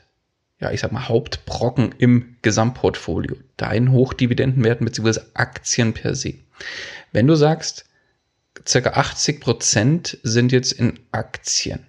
[0.59, 5.21] ja, ich sag mal, Hauptbrocken im Gesamtportfolio, deinen Hochdividendenwerten bzw.
[5.33, 6.35] Aktien per se.
[7.11, 7.85] Wenn du sagst,
[8.65, 11.85] circa 80 Prozent sind jetzt in Aktien,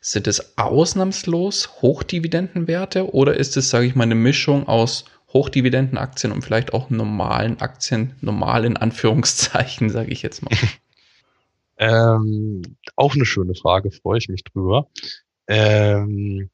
[0.00, 6.42] sind es ausnahmslos Hochdividendenwerte oder ist es, sage ich mal, eine Mischung aus Hochdividendenaktien und
[6.42, 10.56] vielleicht auch normalen Aktien, normal in Anführungszeichen, sage ich jetzt mal?
[11.76, 12.62] Ähm,
[12.94, 14.86] auch eine schöne Frage, freue ich mich drüber.
[15.46, 16.50] Ähm,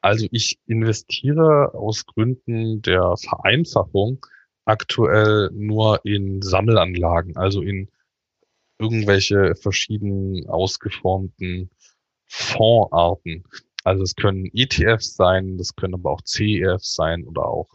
[0.00, 4.24] also ich investiere aus Gründen der Vereinfachung
[4.64, 7.90] aktuell nur in Sammelanlagen, also in
[8.78, 11.70] irgendwelche verschiedenen ausgeformten
[12.26, 13.44] Fondsarten.
[13.84, 17.68] Also es können ETFs sein, das können aber auch CEFs sein oder auch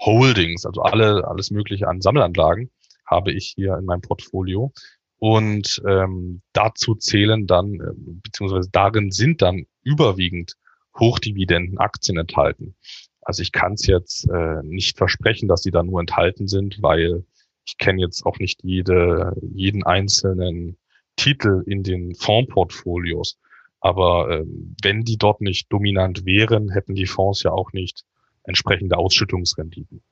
[0.00, 2.70] Holdings, also alle, alles Mögliche an Sammelanlagen
[3.04, 4.72] habe ich hier in meinem Portfolio.
[5.20, 10.54] Und ähm, dazu zählen dann, äh, beziehungsweise darin sind dann überwiegend
[10.98, 12.74] Hochdividendenaktien enthalten.
[13.20, 17.24] Also ich kann es jetzt äh, nicht versprechen, dass die da nur enthalten sind, weil
[17.66, 20.78] ich kenne jetzt auch nicht jede, jeden einzelnen
[21.16, 23.38] Titel in den Fondsportfolios.
[23.80, 24.44] Aber äh,
[24.82, 28.04] wenn die dort nicht dominant wären, hätten die Fonds ja auch nicht
[28.44, 30.02] entsprechende Ausschüttungsrenditen.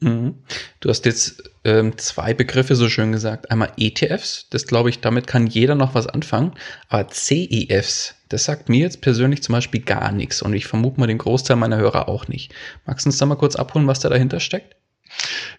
[0.00, 0.42] Mhm.
[0.80, 3.50] Du hast jetzt ähm, zwei Begriffe so schön gesagt.
[3.50, 6.52] Einmal ETFs, das glaube ich, damit kann jeder noch was anfangen.
[6.88, 11.06] Aber CEFs, das sagt mir jetzt persönlich zum Beispiel gar nichts und ich vermute mal
[11.06, 12.52] den Großteil meiner Hörer auch nicht.
[12.84, 14.76] Magst du uns da mal kurz abholen, was da dahinter steckt?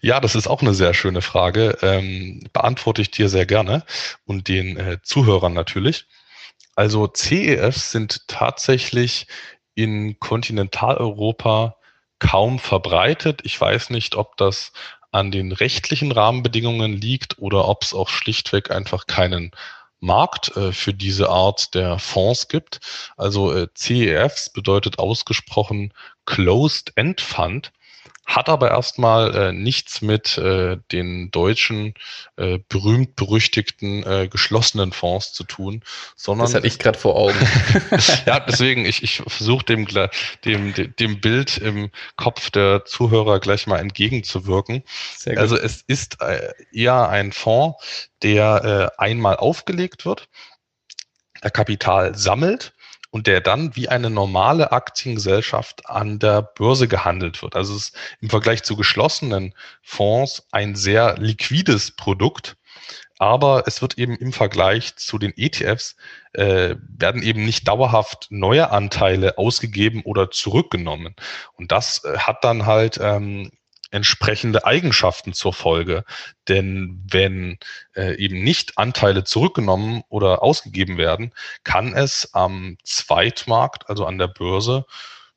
[0.02, 1.78] Ja, das ist auch eine sehr schöne Frage.
[1.82, 3.84] Ähm, beantworte ich dir sehr gerne
[4.26, 6.06] und den äh, Zuhörern natürlich.
[6.74, 9.26] Also CEFs sind tatsächlich
[9.74, 11.76] in Kontinentaleuropa
[12.18, 13.40] kaum verbreitet.
[13.44, 14.72] Ich weiß nicht, ob das
[15.12, 19.52] an den rechtlichen Rahmenbedingungen liegt oder ob es auch schlichtweg einfach keinen
[20.00, 22.80] Markt äh, für diese Art der Fonds gibt.
[23.16, 25.92] Also äh, CEFs bedeutet ausgesprochen
[26.26, 27.72] Closed End Fund
[28.26, 31.94] hat aber erstmal äh, nichts mit äh, den deutschen
[32.36, 35.82] äh, berühmt-berüchtigten äh, geschlossenen Fonds zu tun,
[36.16, 36.46] sondern.
[36.46, 37.38] Das hatte ich gerade vor Augen.
[38.26, 39.86] ja, deswegen, ich, ich versuche dem,
[40.44, 44.82] dem, dem Bild im Kopf der Zuhörer gleich mal entgegenzuwirken.
[45.36, 50.28] Also es ist äh, eher ein Fonds, der äh, einmal aufgelegt wird,
[51.42, 52.72] der Kapital sammelt
[53.16, 57.56] und der dann wie eine normale Aktiengesellschaft an der Börse gehandelt wird.
[57.56, 62.58] Also es ist im Vergleich zu geschlossenen Fonds ein sehr liquides Produkt.
[63.18, 65.96] Aber es wird eben im Vergleich zu den ETFs
[66.34, 71.16] äh, werden eben nicht dauerhaft neue Anteile ausgegeben oder zurückgenommen.
[71.54, 73.50] Und das äh, hat dann halt ähm,
[73.96, 76.04] entsprechende Eigenschaften zur Folge.
[76.48, 77.58] Denn wenn
[77.96, 81.32] äh, eben nicht Anteile zurückgenommen oder ausgegeben werden,
[81.64, 84.86] kann es am Zweitmarkt, also an der Börse,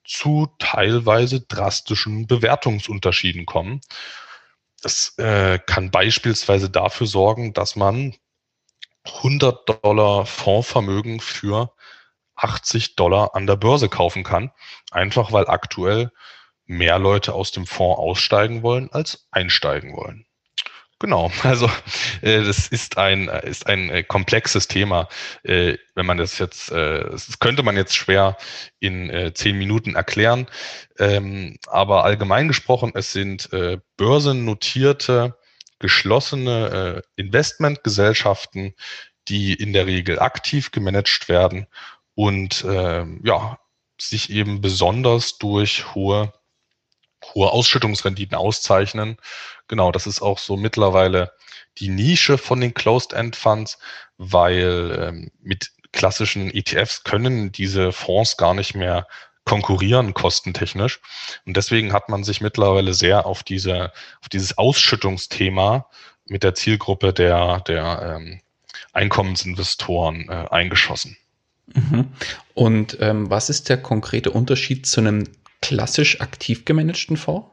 [0.04, 3.82] zu teilweise drastischen Bewertungsunterschieden kommen.
[4.82, 8.16] Das äh, kann beispielsweise dafür sorgen, dass man
[9.06, 11.74] 100 Dollar Fondsvermögen für
[12.36, 14.52] 80 Dollar an der Börse kaufen kann,
[14.92, 16.12] einfach weil aktuell
[16.70, 20.26] mehr Leute aus dem Fonds aussteigen wollen als einsteigen wollen.
[21.00, 21.70] Genau, also
[22.22, 25.10] äh, das ist ein ist ein äh, komplexes Thema.
[25.44, 28.38] Äh, wenn man das jetzt, äh, das könnte man jetzt schwer
[28.80, 30.48] in äh, zehn Minuten erklären,
[31.00, 35.36] ähm, aber allgemein gesprochen, es sind äh, börsennotierte
[35.80, 38.76] geschlossene äh, Investmentgesellschaften,
[39.28, 41.68] die in der Regel aktiv gemanagt werden
[42.16, 43.58] und äh, ja
[44.02, 46.34] sich eben besonders durch hohe
[47.34, 49.18] hohe Ausschüttungsrenditen auszeichnen.
[49.68, 51.32] Genau, das ist auch so mittlerweile
[51.78, 53.78] die Nische von den Closed-End-Funds,
[54.18, 59.08] weil ähm, mit klassischen ETFs können diese Fonds gar nicht mehr
[59.46, 61.00] konkurrieren kostentechnisch.
[61.46, 65.88] Und deswegen hat man sich mittlerweile sehr auf diese, auf dieses Ausschüttungsthema
[66.28, 68.42] mit der Zielgruppe der, der ähm,
[68.94, 71.18] Einkommensinvestoren äh, eingeschossen.
[71.74, 72.10] Mhm.
[72.54, 75.28] Und ähm, was ist der konkrete Unterschied zu einem
[75.62, 77.48] klassisch aktiv gemanagten Fonds?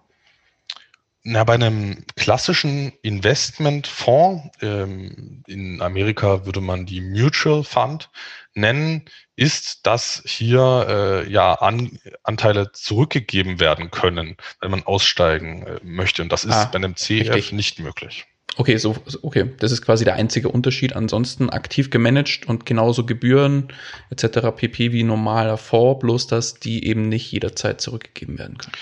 [1.28, 8.10] Na, bei einem klassischen Investmentfonds, ähm, in Amerika würde man die Mutual Fund
[8.54, 15.80] nennen, ist, dass hier äh, ja An Anteile zurückgegeben werden können, wenn man aussteigen äh,
[15.82, 16.22] möchte.
[16.22, 17.52] Und das ist ah, bei einem CF richtig.
[17.52, 18.26] nicht möglich.
[18.58, 20.96] Okay, so, okay, das ist quasi der einzige Unterschied.
[20.96, 23.68] Ansonsten aktiv gemanagt und genauso Gebühren
[24.10, 24.48] etc.
[24.56, 24.92] pp.
[24.92, 28.72] wie normaler Fonds, bloß dass die eben nicht jederzeit zurückgegeben werden können.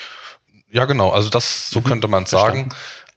[0.70, 1.10] Ja, genau.
[1.10, 2.68] Also das, so mhm, könnte man sagen.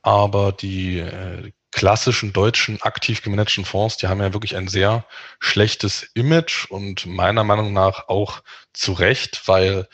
[0.01, 5.05] Aber die äh, klassischen deutschen aktiv gemanagten Fonds, die haben ja wirklich ein sehr
[5.39, 8.41] schlechtes Image und meiner Meinung nach auch
[8.73, 9.87] zu Recht, weil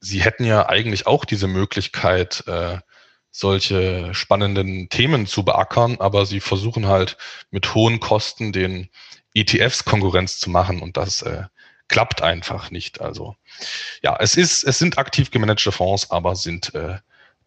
[0.00, 2.78] sie hätten ja eigentlich auch diese Möglichkeit, äh,
[3.32, 7.16] solche spannenden Themen zu beackern, aber sie versuchen halt
[7.50, 8.90] mit hohen Kosten den
[9.34, 11.44] ETFs Konkurrenz zu machen und das äh,
[11.88, 13.00] klappt einfach nicht.
[13.00, 13.34] Also
[14.02, 16.98] ja, es ist, es sind aktiv gemanagte Fonds, aber sind äh,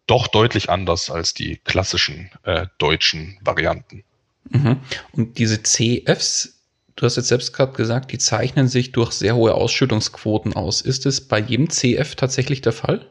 [0.08, 4.04] doch deutlich anders als die klassischen äh, deutschen Varianten.
[4.50, 4.80] Mhm.
[5.12, 6.60] Und diese CFs,
[6.96, 10.80] du hast jetzt selbst gerade gesagt, die zeichnen sich durch sehr hohe Ausschüttungsquoten aus.
[10.80, 13.08] Ist es bei jedem CF tatsächlich der Fall?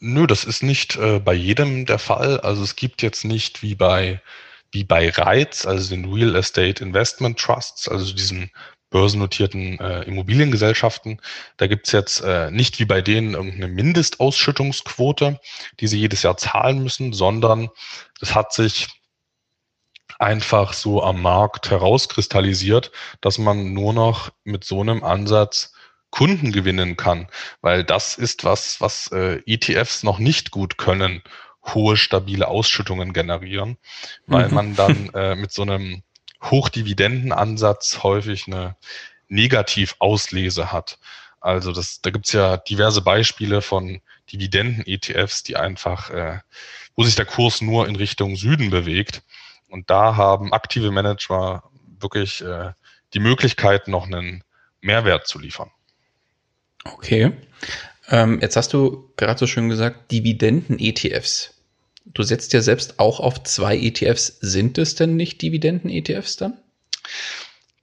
[0.00, 2.40] Nö, das ist nicht äh, bei jedem der Fall.
[2.40, 4.20] Also es gibt jetzt nicht wie bei
[4.72, 8.50] wie bei REITs, also den Real Estate Investment Trusts, also diesen
[8.90, 11.20] börsennotierten äh, Immobiliengesellschaften.
[11.56, 15.40] Da gibt's jetzt äh, nicht wie bei denen irgendeine Mindestausschüttungsquote,
[15.80, 17.68] die sie jedes Jahr zahlen müssen, sondern
[18.20, 18.88] es hat sich
[20.18, 25.72] einfach so am Markt herauskristallisiert, dass man nur noch mit so einem Ansatz
[26.10, 27.28] Kunden gewinnen kann,
[27.60, 31.22] weil das ist was, was äh, ETFs noch nicht gut können,
[31.64, 33.78] hohe stabile Ausschüttungen generieren,
[34.26, 34.54] weil mhm.
[34.54, 36.02] man dann äh, mit so einem
[36.42, 38.76] Hochdividendenansatz häufig eine
[39.28, 40.98] Negativauslese hat.
[41.40, 44.00] Also das, da gibt's ja diverse Beispiele von
[44.32, 46.40] Dividenden-ETFs, die einfach, äh,
[46.96, 49.22] wo sich der Kurs nur in Richtung Süden bewegt.
[49.68, 51.62] Und da haben aktive Manager
[51.98, 52.72] wirklich äh,
[53.14, 54.44] die Möglichkeit, noch einen
[54.80, 55.70] Mehrwert zu liefern.
[56.84, 57.32] Okay.
[58.08, 61.54] Ähm, jetzt hast du gerade so schön gesagt, Dividenden-ETFs.
[62.06, 64.38] Du setzt ja selbst auch auf zwei ETFs.
[64.40, 66.58] Sind es denn nicht Dividenden-ETFs dann?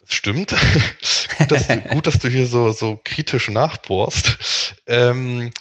[0.05, 0.55] Stimmt.
[1.38, 4.38] gut, dass du, gut, dass du hier so, so kritisch nachbohrst.
[4.88, 5.51] Ähm,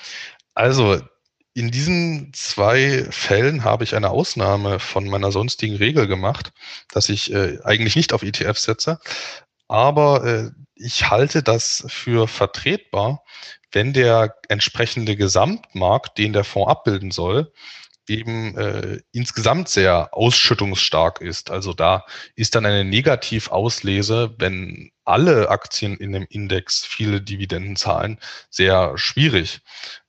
[0.54, 1.00] also,
[1.54, 6.52] in diesen zwei Fällen habe ich eine Ausnahme von meiner sonstigen Regel gemacht,
[6.92, 9.00] dass ich äh, eigentlich nicht auf ETFs setze.
[9.68, 13.24] Aber äh, ich halte das für vertretbar,
[13.72, 17.52] wenn der entsprechende Gesamtmarkt, den der Fonds abbilden soll,
[18.08, 21.50] eben äh, insgesamt sehr ausschüttungsstark ist.
[21.50, 22.04] Also da
[22.36, 28.18] ist dann eine Negativauslese, wenn alle Aktien in dem Index viele Dividenden zahlen,
[28.50, 29.60] sehr schwierig.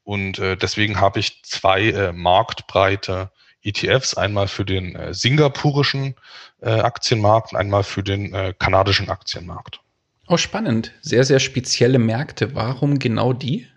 [0.04, 3.32] Und äh, deswegen habe ich zwei äh, marktbreite
[3.64, 6.16] ETFs, einmal für den äh, singapurischen
[6.62, 9.82] äh, Aktienmarkt und einmal für den äh, kanadischen Aktienmarkt.
[10.28, 10.94] Oh, spannend.
[11.02, 12.54] Sehr, sehr spezielle Märkte.
[12.54, 13.68] Warum genau die?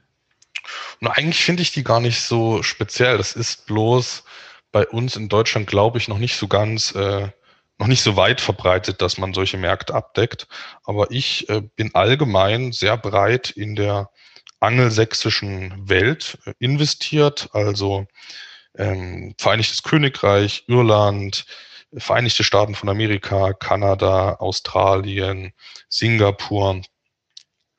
[1.01, 3.19] Und eigentlich finde ich die gar nicht so speziell.
[3.19, 4.25] Das ist bloß
[4.73, 7.29] bei uns in Deutschland, glaube ich, noch nicht so ganz, äh,
[7.79, 10.49] noch nicht so weit verbreitet, dass man solche Märkte abdeckt.
[10.85, 14.11] Aber ich äh, bin allgemein sehr breit in der
[14.59, 18.07] angelsächsischen Welt äh, investiert, also
[18.77, 21.47] ähm, Vereinigtes Königreich, Irland,
[21.97, 25.53] Vereinigte Staaten von Amerika, Kanada, Australien,
[25.89, 26.83] Singapur.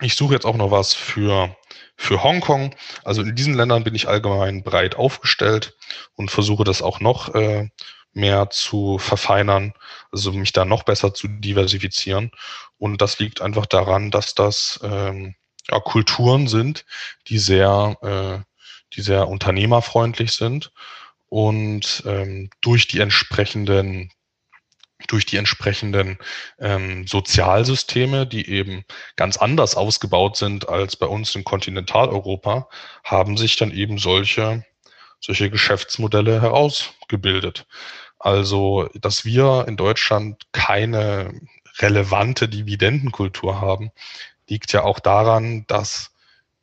[0.02, 1.56] Ich suche jetzt auch noch was für
[2.02, 2.76] für Hongkong.
[3.04, 5.76] Also in diesen Ländern bin ich allgemein breit aufgestellt
[6.16, 7.70] und versuche das auch noch äh,
[8.14, 9.74] mehr zu verfeinern,
[10.12, 12.32] also mich da noch besser zu diversifizieren.
[12.78, 15.36] Und das liegt einfach daran, dass das ähm,
[15.70, 16.86] ja, Kulturen sind,
[17.28, 18.44] die sehr, äh,
[18.94, 20.72] die sehr unternehmerfreundlich sind
[21.32, 24.12] und ähm, durch die entsprechenden
[25.08, 26.20] durch die entsprechenden
[26.60, 28.84] ähm, Sozialsysteme, die eben
[29.16, 32.70] ganz anders ausgebaut sind als bei uns in Kontinentaleuropa,
[33.04, 34.64] haben sich dann eben solche,
[35.20, 37.66] solche Geschäftsmodelle herausgebildet.
[38.20, 41.34] Also, dass wir in Deutschland keine
[41.80, 43.90] relevante Dividendenkultur haben,
[44.48, 46.12] liegt ja auch daran, dass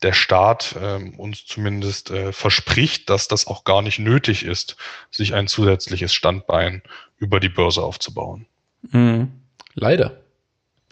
[0.02, 4.76] der Staat äh, uns zumindest äh, verspricht, dass das auch gar nicht nötig ist,
[5.10, 6.82] sich ein zusätzliches Standbein
[7.18, 8.46] über die Börse aufzubauen.
[8.92, 9.32] Mhm.
[9.74, 10.20] Leider.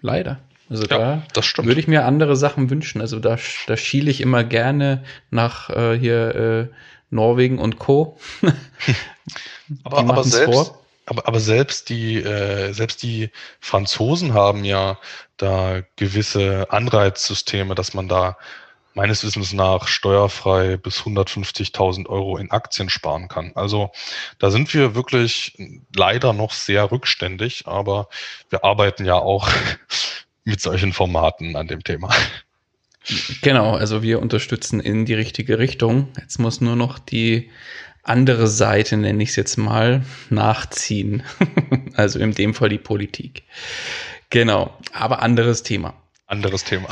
[0.01, 0.40] Leider.
[0.69, 3.01] Also ja, da würde ich mir andere Sachen wünschen.
[3.01, 6.75] Also da, da schiele ich immer gerne nach äh, hier äh,
[7.11, 8.19] Norwegen und Co.
[9.85, 10.75] aber, aber selbst,
[11.07, 14.99] aber, aber selbst die äh, selbst die Franzosen haben ja
[15.37, 18.37] da gewisse Anreizsysteme, dass man da
[18.96, 23.52] meines Wissens nach steuerfrei bis 150.000 Euro in Aktien sparen kann.
[23.54, 23.90] Also
[24.38, 25.54] da sind wir wirklich
[25.94, 28.09] leider noch sehr rückständig, aber
[28.48, 29.48] wir arbeiten ja auch
[30.44, 32.11] mit solchen Formaten an dem Thema.
[33.42, 36.09] Genau, also wir unterstützen in die richtige Richtung.
[36.18, 37.50] Jetzt muss nur noch die
[38.02, 41.22] andere Seite, nenne ich es jetzt mal, nachziehen.
[41.94, 43.42] also in dem Fall die Politik.
[44.30, 45.92] Genau, aber anderes Thema.
[46.26, 46.88] Anderes Thema.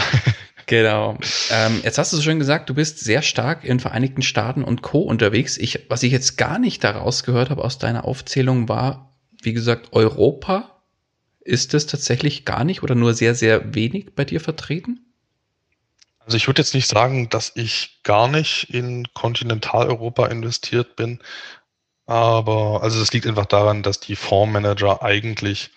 [0.66, 1.18] Genau.
[1.50, 4.82] Ähm, jetzt hast du so schön gesagt, du bist sehr stark in Vereinigten Staaten und
[4.82, 5.00] Co.
[5.00, 5.58] unterwegs.
[5.58, 9.92] Ich, was ich jetzt gar nicht daraus gehört habe aus deiner Aufzählung war, wie gesagt,
[9.92, 10.70] Europa.
[11.40, 15.00] Ist es tatsächlich gar nicht oder nur sehr, sehr wenig bei dir vertreten?
[16.20, 21.20] Also ich würde jetzt nicht sagen, dass ich gar nicht in Kontinentaleuropa investiert bin,
[22.06, 25.70] aber also das liegt einfach daran, dass die Fondsmanager eigentlich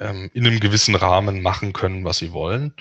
[0.00, 2.74] ähm, in einem gewissen Rahmen machen können, was sie wollen.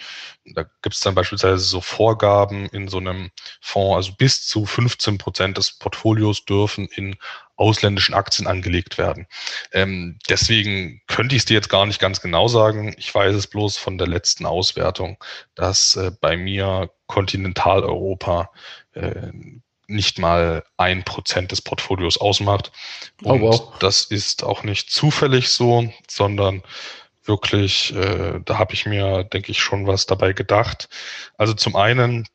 [0.46, 3.30] Da gibt es dann beispielsweise so Vorgaben in so einem
[3.62, 7.18] Fonds, also bis zu 15 Prozent des Portfolios dürfen in
[7.58, 9.28] ausländischen Aktien angelegt werden.
[9.74, 12.96] Ähm, deswegen könnte ich es dir jetzt gar nicht ganz genau sagen.
[12.98, 15.18] Ich weiß es bloß von der letzten Auswertung,
[15.56, 18.50] dass äh, bei mir Kontinentaleuropa
[18.94, 19.32] äh,
[19.88, 22.72] nicht mal ein Prozent des Portfolios ausmacht.
[23.24, 23.80] Und oh, wow.
[23.80, 26.64] das ist auch nicht zufällig so, sondern
[27.30, 30.90] wirklich, äh, da habe ich mir, denke ich, schon was dabei gedacht.
[31.38, 32.28] Also zum einen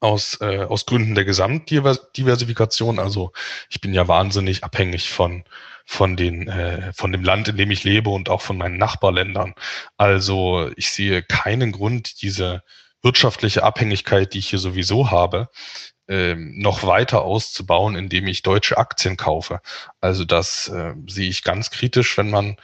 [0.00, 2.98] aus, äh, aus Gründen der Gesamtdiversifikation.
[2.98, 3.32] Also
[3.70, 5.44] ich bin ja wahnsinnig abhängig von
[5.86, 9.54] von den äh, von dem Land, in dem ich lebe und auch von meinen Nachbarländern.
[9.98, 12.62] Also ich sehe keinen Grund, diese
[13.02, 15.50] wirtschaftliche Abhängigkeit, die ich hier sowieso habe,
[16.08, 19.60] ähm, noch weiter auszubauen, indem ich deutsche Aktien kaufe.
[20.00, 22.56] Also das äh, sehe ich ganz kritisch, wenn man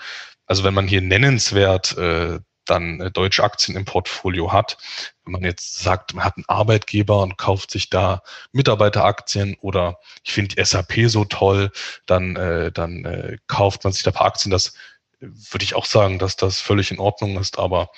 [0.50, 4.78] also wenn man hier nennenswert äh, dann äh, deutsche Aktien im Portfolio hat.
[5.24, 10.32] Wenn man jetzt sagt, man hat einen Arbeitgeber und kauft sich da Mitarbeiteraktien oder ich
[10.32, 11.70] finde die SAP so toll,
[12.06, 14.50] dann, äh, dann äh, kauft man sich da ein paar Aktien.
[14.50, 14.74] Das
[15.20, 17.90] würde ich auch sagen, dass das völlig in Ordnung ist, aber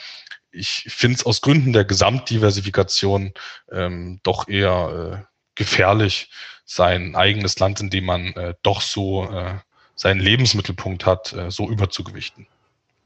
[0.51, 3.33] ich finde es aus Gründen der Gesamtdiversifikation
[3.71, 6.31] ähm, doch eher äh, gefährlich,
[6.67, 9.59] sein eigenes Land, in dem man äh, doch so äh,
[10.03, 12.49] seinen Lebensmittelpunkt hat, äh, so überzugewichten.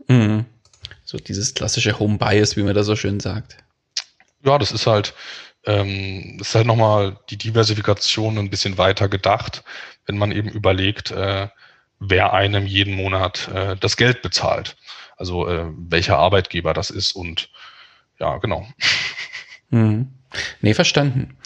[0.09, 0.47] Mhm.
[1.05, 3.59] So dieses klassische Home Bias, wie man da so schön sagt.
[4.42, 5.12] Ja, das ist halt,
[5.66, 9.62] ähm, das ist halt nochmal die Diversifikation ein bisschen weiter gedacht,
[10.07, 11.49] wenn man eben überlegt, äh,
[12.01, 14.78] wer einem jeden Monat äh, das Geld bezahlt.
[15.18, 17.51] Also äh, welcher Arbeitgeber das ist und
[18.18, 18.66] ja, genau.
[19.68, 20.12] Mhm.
[20.62, 21.36] Nee, verstanden.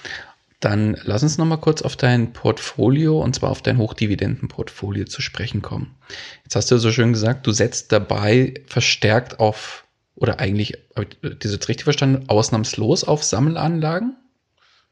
[0.60, 5.62] Dann lass uns nochmal kurz auf dein Portfolio und zwar auf dein Hochdividendenportfolio zu sprechen
[5.62, 5.96] kommen.
[6.44, 9.84] Jetzt hast du so schön gesagt, du setzt dabei verstärkt auf,
[10.16, 14.16] oder eigentlich, habe ich das jetzt richtig verstanden, ausnahmslos auf Sammelanlagen?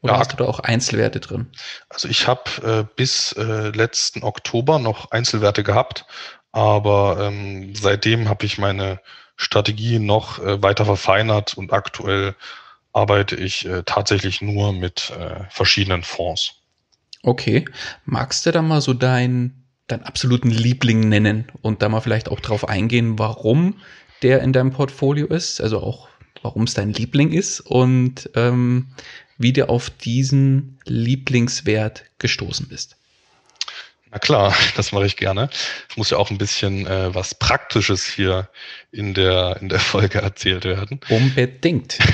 [0.01, 1.51] Oder ja, hast du da auch Einzelwerte drin?
[1.89, 6.05] Also ich habe äh, bis äh, letzten Oktober noch Einzelwerte gehabt,
[6.51, 9.01] aber ähm, seitdem habe ich meine
[9.35, 12.35] Strategie noch äh, weiter verfeinert und aktuell
[12.93, 16.53] arbeite ich äh, tatsächlich nur mit äh, verschiedenen Fonds.
[17.21, 17.65] Okay.
[18.05, 22.39] Magst du da mal so deinen deinen absoluten Liebling nennen und da mal vielleicht auch
[22.39, 23.81] drauf eingehen, warum
[24.21, 26.09] der in deinem Portfolio ist, also auch
[26.41, 28.89] warum es dein Liebling ist und ähm,
[29.37, 32.97] wie du auf diesen Lieblingswert gestoßen bist.
[34.11, 35.49] Na klar, das mache ich gerne.
[35.89, 38.49] Es muss ja auch ein bisschen äh, was Praktisches hier
[38.91, 40.99] in der, in der Folge erzählt werden.
[41.09, 41.97] Unbedingt.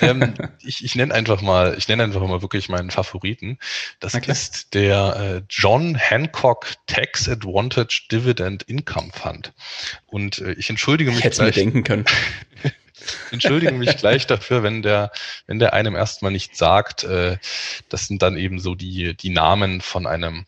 [0.00, 0.34] ähm,
[0.64, 3.58] ich, ich nenne einfach mal, ich nenne einfach mal wirklich meinen Favoriten.
[4.00, 9.52] Das ist der äh, John Hancock Tax Advantage Dividend Income Fund.
[10.06, 11.24] Und äh, ich entschuldige mich.
[11.24, 12.04] Hätte mir denken können.
[13.30, 15.10] entschuldige mich gleich dafür, wenn der,
[15.46, 17.38] wenn der einem erstmal nicht sagt, äh,
[17.88, 20.46] das sind dann eben so die, die Namen von einem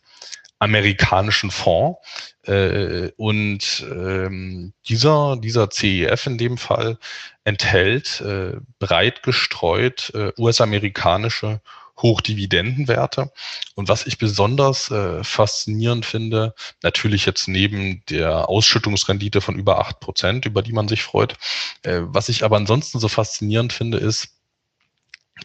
[0.59, 1.99] amerikanischen Fonds.
[2.45, 6.99] Äh, und ähm, dieser, dieser CEF in dem Fall
[7.45, 11.61] enthält äh, breit gestreut äh, US-amerikanische
[12.01, 13.33] Hochdividendenwerte.
[13.75, 20.01] Und was ich besonders äh, faszinierend finde, natürlich jetzt neben der Ausschüttungsrendite von über acht
[20.01, 21.35] Prozent, über die man sich freut,
[21.83, 24.38] äh, was ich aber ansonsten so faszinierend finde, ist,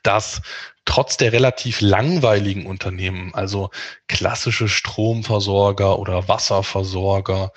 [0.04, 0.41] dass
[0.86, 3.70] trotz der relativ langweiligen Unternehmen, also
[4.08, 7.51] klassische Stromversorger oder Wasserversorger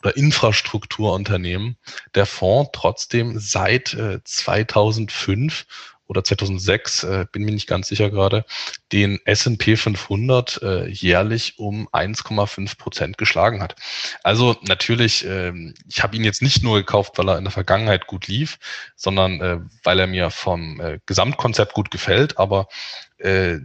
[0.00, 1.76] oder Infrastrukturunternehmen,
[2.14, 5.66] der Fonds trotzdem seit äh, 2005
[6.10, 8.44] oder 2006, äh, bin mir nicht ganz sicher gerade,
[8.90, 13.76] den S&P 500 äh, jährlich um 1,5 Prozent geschlagen hat.
[14.24, 15.52] Also natürlich, äh,
[15.88, 18.58] ich habe ihn jetzt nicht nur gekauft, weil er in der Vergangenheit gut lief,
[18.96, 22.38] sondern äh, weil er mir vom äh, Gesamtkonzept gut gefällt.
[22.38, 22.66] Aber
[23.18, 23.58] äh,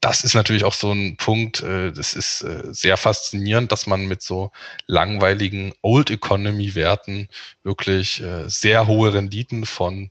[0.00, 4.06] das ist natürlich auch so ein Punkt, äh, das ist äh, sehr faszinierend, dass man
[4.06, 4.50] mit so
[4.88, 7.28] langweiligen Old Economy Werten
[7.62, 10.10] wirklich äh, sehr hohe Renditen von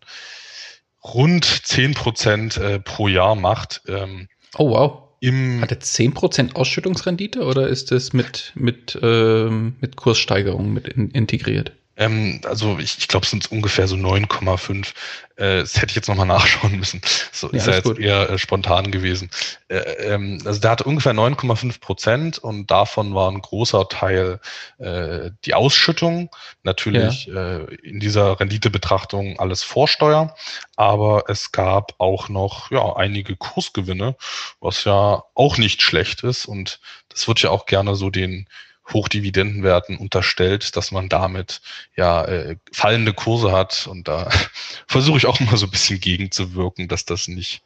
[1.04, 3.82] rund 10 Prozent äh, pro Jahr macht.
[3.88, 4.28] Ähm,
[4.58, 5.04] oh wow.
[5.20, 10.88] Im Hat er 10 Prozent Ausschüttungsrendite oder ist das mit, mit, ähm, mit Kurssteigerung mit
[10.88, 11.74] in, integriert?
[12.02, 14.88] Ähm, also ich, ich glaube, es sind ungefähr so 9,5.
[15.36, 16.99] Äh, das hätte ich jetzt nochmal nachschauen müssen.
[17.32, 17.99] So ja, ist ja jetzt gut.
[17.99, 19.30] eher äh, spontan gewesen.
[19.68, 24.39] Äh, ähm, also der hatte ungefähr 9,5 Prozent und davon war ein großer Teil
[24.80, 26.32] äh, die Ausschüttung.
[26.64, 27.60] Natürlich ja.
[27.60, 30.36] äh, in dieser Renditebetrachtung alles Vorsteuer,
[30.78, 34.16] aber es gab auch noch ja einige Kursgewinne,
[34.60, 36.80] was ja auch nicht schlecht ist und
[37.10, 38.47] das wird ja auch gerne so den
[38.94, 41.62] Hochdividendenwerten unterstellt, dass man damit
[41.96, 43.88] ja äh, fallende Kurse hat.
[43.88, 44.30] Und da
[44.88, 47.64] versuche ich auch mal so ein bisschen gegenzuwirken, dass das nicht,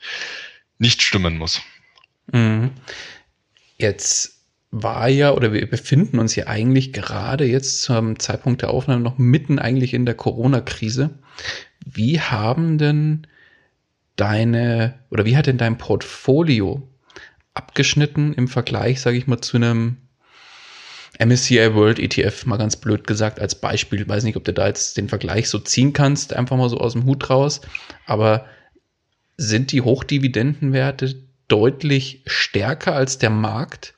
[0.78, 1.62] nicht stimmen muss.
[2.32, 2.72] Mhm.
[3.78, 4.36] Jetzt
[4.72, 9.18] war ja, oder wir befinden uns ja eigentlich gerade jetzt zum Zeitpunkt der Aufnahme noch
[9.18, 11.18] mitten eigentlich in der Corona-Krise.
[11.86, 13.28] Wie haben denn
[14.16, 16.88] deine, oder wie hat denn dein Portfolio
[17.54, 19.98] abgeschnitten im Vergleich, sage ich mal, zu einem
[21.20, 24.08] MSCI World ETF, mal ganz blöd gesagt, als Beispiel.
[24.08, 26.94] weiß nicht, ob du da jetzt den Vergleich so ziehen kannst, einfach mal so aus
[26.94, 27.62] dem Hut raus.
[28.06, 28.46] Aber
[29.38, 31.16] sind die Hochdividendenwerte
[31.48, 33.94] deutlich stärker als der Markt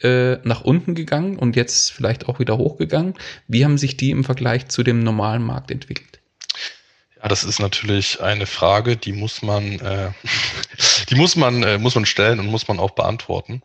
[0.00, 3.14] äh, nach unten gegangen und jetzt vielleicht auch wieder hochgegangen?
[3.48, 6.19] Wie haben sich die im Vergleich zu dem normalen Markt entwickelt?
[7.22, 10.12] Ja, das ist natürlich eine Frage, die muss man, äh,
[11.10, 13.62] die muss man, äh, muss man stellen und muss man auch beantworten.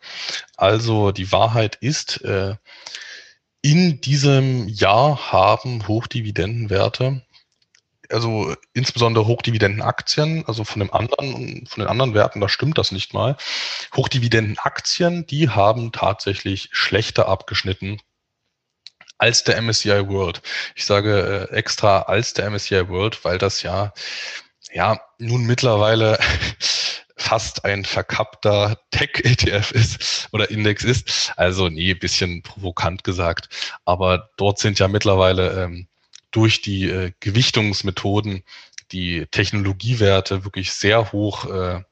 [0.56, 2.56] Also die Wahrheit ist, äh,
[3.62, 7.22] in diesem Jahr haben Hochdividendenwerte
[8.10, 13.14] also insbesondere Hochdividendenaktien, also von dem anderen, von den anderen Werten, da stimmt das nicht
[13.14, 13.36] mal.
[13.94, 18.00] Hochdividendenaktien, die haben tatsächlich schlechter abgeschnitten
[19.18, 20.42] als der MSCI World.
[20.74, 23.92] Ich sage äh, extra als der MSCI World, weil das ja,
[24.72, 26.18] ja, nun mittlerweile
[27.16, 31.32] fast ein verkappter Tech-ETF ist oder Index ist.
[31.36, 33.48] Also nee, bisschen provokant gesagt.
[33.84, 35.88] Aber dort sind ja mittlerweile ähm,
[36.30, 38.42] durch die äh, Gewichtungsmethoden
[38.92, 41.82] die Technologiewerte wirklich sehr hoch, äh,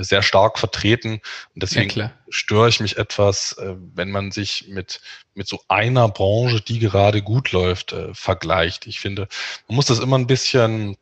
[0.00, 1.20] sehr stark vertreten.
[1.54, 5.00] Und deswegen ja, störe ich mich etwas, äh, wenn man sich mit,
[5.34, 8.86] mit so einer Branche, die gerade gut läuft, äh, vergleicht.
[8.86, 9.28] Ich finde,
[9.68, 10.96] man muss das immer ein bisschen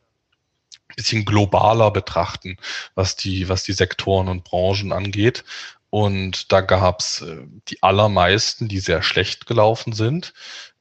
[0.95, 2.57] bisschen globaler betrachten,
[2.95, 5.43] was die, was die Sektoren und Branchen angeht.
[5.91, 7.37] Und da gab's äh,
[7.67, 10.33] die allermeisten, die sehr schlecht gelaufen sind.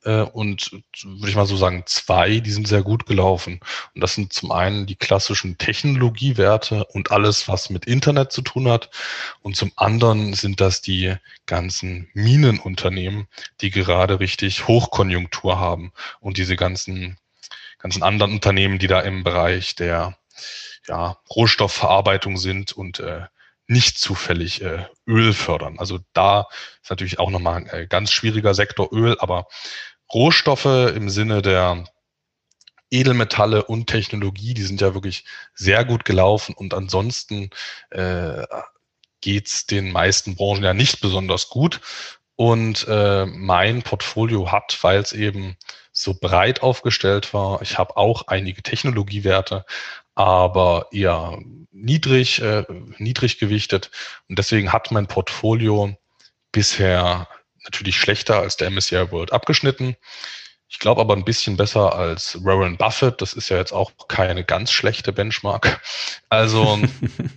[0.08, 0.72] Äh, und
[1.04, 3.60] würde ich mal so sagen, zwei, die sind sehr gut gelaufen.
[3.94, 8.70] Und das sind zum einen die klassischen Technologiewerte und alles, was mit Internet zu tun
[8.70, 8.88] hat.
[9.42, 13.28] Und zum anderen sind das die ganzen Minenunternehmen,
[13.60, 17.18] die gerade richtig Hochkonjunktur haben und diese ganzen
[17.78, 20.16] ganzen anderen Unternehmen, die da im Bereich der
[20.88, 23.26] ja, Rohstoffverarbeitung sind und äh,
[23.68, 25.78] nicht zufällig äh, Öl fördern.
[25.78, 26.48] Also da
[26.82, 29.46] ist natürlich auch nochmal ein äh, ganz schwieriger Sektor Öl, aber
[30.12, 31.84] Rohstoffe im Sinne der
[32.90, 37.50] Edelmetalle und Technologie, die sind ja wirklich sehr gut gelaufen und ansonsten
[37.90, 38.46] äh,
[39.20, 41.80] geht's den meisten Branchen ja nicht besonders gut.
[42.36, 45.56] Und äh, mein Portfolio hat, weil es eben
[45.90, 49.64] so breit aufgestellt war, ich habe auch einige Technologiewerte,
[50.14, 51.38] aber eher
[51.72, 52.64] niedrig, äh,
[52.98, 53.90] niedrig gewichtet.
[54.28, 55.96] Und deswegen hat mein Portfolio
[56.52, 57.26] bisher
[57.64, 59.96] natürlich schlechter als der MSCI World abgeschnitten.
[60.68, 63.22] Ich glaube aber ein bisschen besser als Warren Buffett.
[63.22, 65.80] Das ist ja jetzt auch keine ganz schlechte Benchmark.
[66.28, 66.78] Also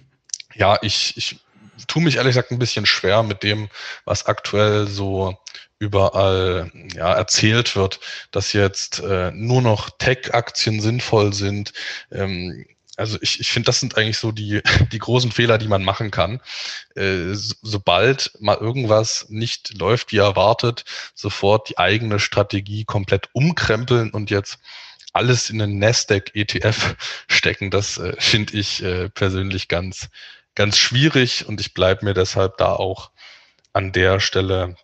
[0.53, 1.39] ja, ich, ich
[1.88, 3.69] tue mich ehrlich gesagt ein bisschen schwer mit dem,
[4.05, 5.38] was aktuell so
[5.80, 7.99] überall ja, erzählt wird,
[8.32, 11.74] dass jetzt äh, nur noch Tech-Aktien sinnvoll sind.
[12.11, 12.65] Ähm,
[12.98, 14.62] also ich, ich finde, das sind eigentlich so die,
[14.92, 16.42] die großen Fehler, die man machen kann.
[16.96, 24.12] Äh, so, sobald mal irgendwas nicht läuft, wie erwartet, sofort die eigene Strategie komplett umkrempeln
[24.12, 24.60] und jetzt
[25.14, 26.96] alles in den Nasdaq ETF
[27.28, 30.10] stecken, das äh, finde ich äh, persönlich ganz,
[30.56, 33.12] ganz schwierig und ich bleibe mir deshalb da auch
[33.74, 34.76] an der Stelle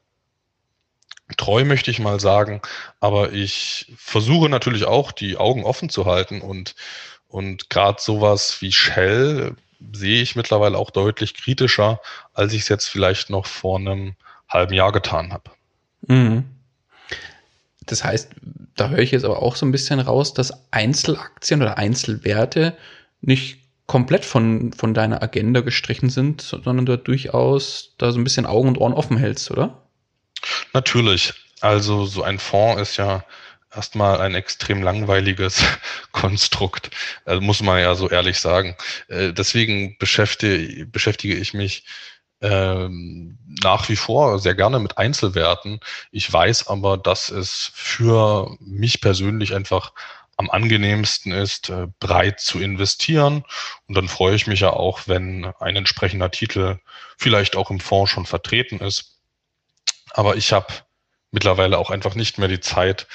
[1.36, 2.62] treu, möchte ich mal sagen.
[3.02, 6.76] Aber ich versuche natürlich auch, die Augen offen zu halten und,
[7.28, 9.56] und gerade sowas wie Shell
[9.94, 12.02] sehe ich mittlerweile auch deutlich kritischer,
[12.34, 14.16] als ich es jetzt vielleicht noch vor einem
[14.50, 15.52] halben Jahr getan habe.
[16.08, 16.46] Mhm.
[17.86, 18.32] Das heißt,
[18.76, 22.76] da höre ich jetzt aber auch so ein bisschen raus, dass Einzelaktien oder Einzelwerte
[23.22, 28.46] nicht komplett von, von deiner Agenda gestrichen sind, sondern du durchaus da so ein bisschen
[28.46, 29.82] Augen und Ohren offen hältst, oder?
[30.74, 31.34] Natürlich.
[31.62, 33.24] Also so ein Fonds ist ja
[33.78, 35.64] erstmal ein extrem langweiliges
[36.12, 36.90] Konstrukt,
[37.26, 38.76] also muss man ja so ehrlich sagen.
[39.08, 41.86] Äh, deswegen beschäftige, beschäftige ich mich
[42.42, 45.80] ähm, nach wie vor sehr gerne mit Einzelwerten.
[46.12, 49.94] Ich weiß aber, dass es für mich persönlich einfach
[50.38, 53.44] am angenehmsten ist, äh, breit zu investieren.
[53.88, 56.78] Und dann freue ich mich ja auch, wenn ein entsprechender Titel
[57.18, 59.20] vielleicht auch im Fonds schon vertreten ist.
[60.12, 60.68] Aber ich habe
[61.32, 63.08] mittlerweile auch einfach nicht mehr die Zeit,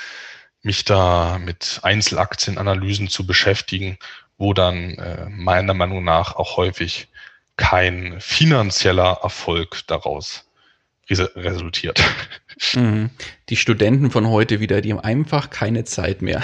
[0.63, 3.99] mich da mit Einzelaktienanalysen zu beschäftigen,
[4.39, 7.09] wo dann äh, meiner Meinung nach auch häufig
[7.57, 10.45] kein finanzieller Erfolg daraus
[11.11, 12.03] resultiert.
[12.75, 13.11] Mhm.
[13.49, 16.43] Die Studenten von heute wieder, die haben einfach keine Zeit mehr.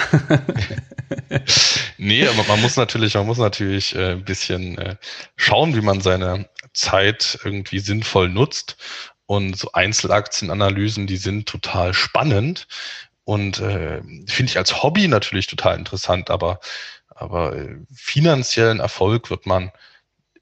[1.98, 4.96] nee, aber man muss natürlich, man muss natürlich äh, ein bisschen äh,
[5.36, 8.76] schauen, wie man seine Zeit irgendwie sinnvoll nutzt.
[9.26, 12.66] Und so Einzelaktienanalysen, die sind total spannend
[13.28, 16.60] und äh, finde ich als Hobby natürlich total interessant, aber,
[17.08, 19.70] aber äh, finanziellen Erfolg wird man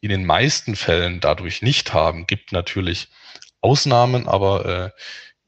[0.00, 2.28] in den meisten Fällen dadurch nicht haben.
[2.28, 3.08] Gibt natürlich
[3.60, 5.00] Ausnahmen, aber äh,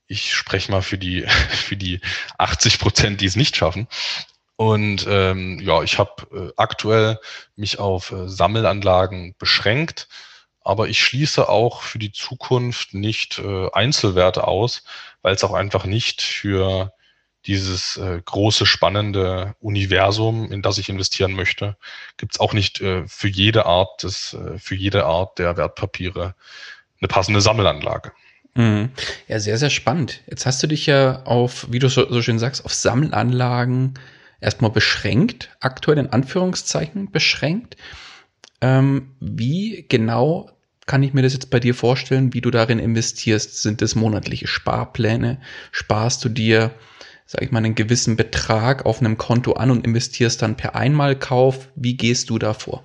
[0.08, 2.00] ich spreche mal für die, für die
[2.38, 3.86] 80 Prozent, die es nicht schaffen.
[4.56, 7.20] Und ähm, ja, ich habe äh, aktuell
[7.54, 10.08] mich auf äh, Sammelanlagen beschränkt,
[10.60, 14.82] aber ich schließe auch für die Zukunft nicht äh, Einzelwerte aus,
[15.22, 16.92] weil es auch einfach nicht für
[17.46, 21.76] dieses äh, große, spannende Universum, in das ich investieren möchte,
[22.16, 26.34] gibt es auch nicht äh, für jede Art des, äh, für jede Art der Wertpapiere
[27.00, 28.12] eine passende Sammelanlage.
[28.54, 28.90] Mhm.
[29.28, 30.22] Ja, sehr, sehr spannend.
[30.26, 33.94] Jetzt hast du dich ja auf, wie du so, so schön sagst, auf Sammelanlagen
[34.40, 37.76] erstmal beschränkt, aktuell in Anführungszeichen beschränkt.
[38.60, 40.50] Ähm, wie genau
[40.86, 43.62] kann ich mir das jetzt bei dir vorstellen, wie du darin investierst?
[43.62, 45.40] Sind es monatliche Sparpläne?
[45.70, 46.72] Sparst du dir,
[47.28, 51.68] sag ich mal, einen gewissen Betrag auf einem Konto an und investierst dann per Einmalkauf?
[51.76, 52.82] Wie gehst du da vor?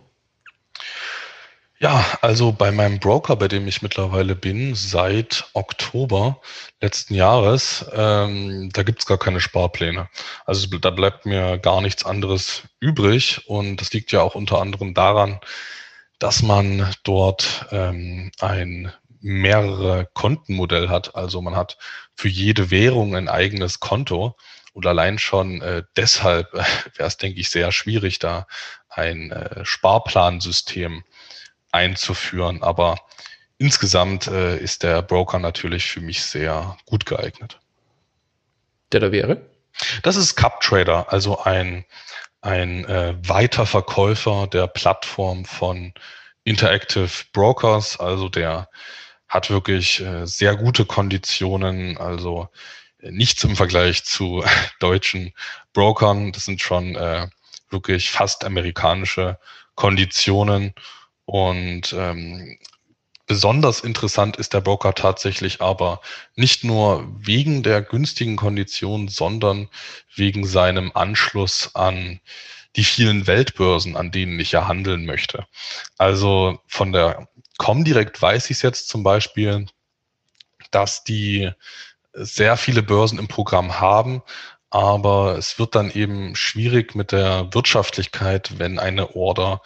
[1.79, 6.41] Ja, also bei meinem Broker, bei dem ich mittlerweile bin, seit Oktober
[6.81, 10.09] letzten Jahres, ähm, da gibt's gar keine Sparpläne.
[10.45, 13.47] Also da bleibt mir gar nichts anderes übrig.
[13.47, 15.39] Und das liegt ja auch unter anderem daran,
[16.19, 18.91] dass man dort ähm, ein
[19.23, 21.15] mehrere Kontenmodell hat.
[21.15, 21.77] Also man hat
[22.15, 24.35] für jede Währung ein eigenes Konto.
[24.73, 26.63] Und allein schon äh, deshalb äh,
[26.97, 28.47] wäre es, denke ich, sehr schwierig, da
[28.89, 31.03] ein äh, Sparplansystem
[31.71, 32.63] einzuführen.
[32.63, 32.97] Aber
[33.57, 37.59] insgesamt äh, ist der Broker natürlich für mich sehr gut geeignet.
[38.91, 39.41] Der da wäre?
[40.03, 41.85] Das ist CupTrader, also ein,
[42.41, 45.93] ein äh, Weiterverkäufer der Plattform von
[46.43, 47.99] Interactive Brokers.
[47.99, 48.69] Also der
[49.33, 52.49] hat wirklich äh, sehr gute Konditionen, also
[52.99, 54.43] äh, nichts im Vergleich zu
[54.79, 55.33] deutschen
[55.73, 56.31] Brokern.
[56.31, 57.27] Das sind schon äh,
[57.71, 59.39] wirklich fast amerikanische
[59.73, 60.75] Konditionen.
[61.25, 62.59] Und ähm,
[63.25, 66.01] besonders interessant ist der Broker tatsächlich aber
[66.35, 69.67] nicht nur wegen der günstigen Konditionen, sondern
[70.15, 72.19] wegen seinem Anschluss an
[72.75, 75.47] die vielen Weltbörsen, an denen ich ja handeln möchte.
[75.97, 77.27] Also von der
[77.57, 79.67] Comdirect weiß ich jetzt zum Beispiel,
[80.71, 81.51] dass die
[82.13, 84.21] sehr viele Börsen im Programm haben,
[84.69, 89.61] aber es wird dann eben schwierig mit der Wirtschaftlichkeit, wenn eine Order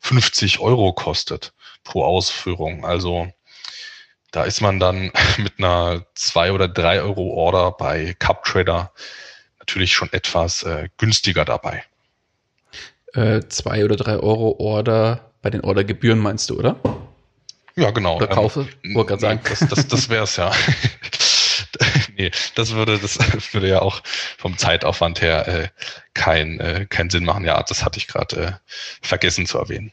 [0.00, 1.52] 50 Euro kostet
[1.84, 2.84] pro Ausführung.
[2.84, 3.32] Also
[4.32, 8.92] da ist man dann mit einer zwei oder drei Euro Order bei CupTrader
[9.58, 11.84] natürlich schon etwas äh, günstiger dabei.
[13.12, 16.76] Äh, zwei oder drei Euro Order bei den Ordergebühren meinst du, oder?
[17.76, 18.16] Ja, genau.
[18.16, 18.68] Oder kaufe?
[18.84, 19.40] Ähm, Wollte gerade sagen.
[19.48, 20.52] Das, das, das wäre es ja.
[22.16, 23.18] nee, das würde, das
[23.54, 24.02] würde ja auch
[24.38, 25.68] vom Zeitaufwand her äh,
[26.14, 27.44] kein, äh, keinen Sinn machen.
[27.44, 28.52] Ja, das hatte ich gerade äh,
[29.00, 29.92] vergessen zu erwähnen.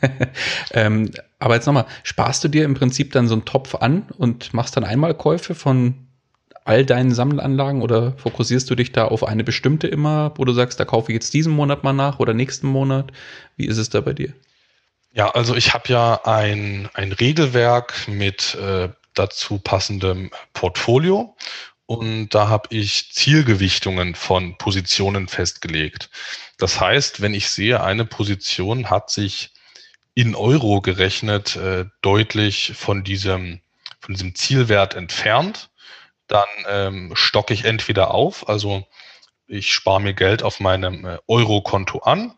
[0.72, 4.54] ähm, aber jetzt nochmal, sparst du dir im Prinzip dann so einen Topf an und
[4.54, 6.06] machst dann Einmalkäufe von
[6.64, 10.78] all deinen Sammelanlagen oder fokussierst du dich da auf eine bestimmte immer, wo du sagst,
[10.78, 13.12] da kaufe ich jetzt diesen Monat mal nach oder nächsten Monat?
[13.56, 14.32] Wie ist es da bei dir?
[15.12, 21.36] Ja, also ich habe ja ein, ein Regelwerk mit äh, dazu passendem Portfolio
[21.86, 26.10] und da habe ich Zielgewichtungen von Positionen festgelegt.
[26.58, 29.50] Das heißt, wenn ich sehe, eine Position hat sich
[30.14, 33.60] in Euro gerechnet äh, deutlich von diesem,
[34.00, 35.70] von diesem Zielwert entfernt,
[36.28, 38.86] dann ähm, stocke ich entweder auf, also
[39.48, 42.34] ich spare mir Geld auf meinem äh, Euro-Konto an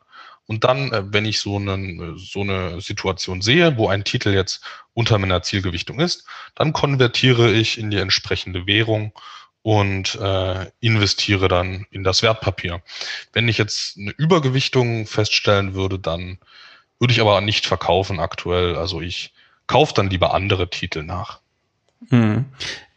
[0.53, 4.63] und dann, äh, wenn ich so, einen, so eine Situation sehe, wo ein Titel jetzt
[4.93, 9.13] unter meiner Zielgewichtung ist, dann konvertiere ich in die entsprechende Währung
[9.63, 12.83] und äh, investiere dann in das Wertpapier.
[13.33, 16.37] Wenn ich jetzt eine Übergewichtung feststellen würde, dann
[16.99, 18.77] würde ich aber nicht verkaufen aktuell.
[18.77, 19.33] Also ich
[19.67, 21.41] kaufe dann lieber andere Titel nach.
[22.11, 22.45] Hm.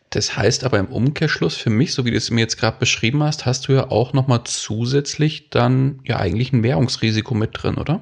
[0.09, 3.23] Das heißt aber im Umkehrschluss für mich, so wie du es mir jetzt gerade beschrieben
[3.23, 8.01] hast, hast du ja auch nochmal zusätzlich dann ja eigentlich ein Währungsrisiko mit drin, oder?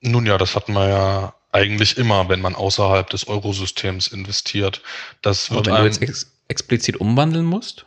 [0.00, 4.82] Nun ja, das hatten wir ja eigentlich immer, wenn man außerhalb des Eurosystems investiert.
[5.20, 7.86] Das wird Aber wenn du jetzt ex explizit umwandeln musst,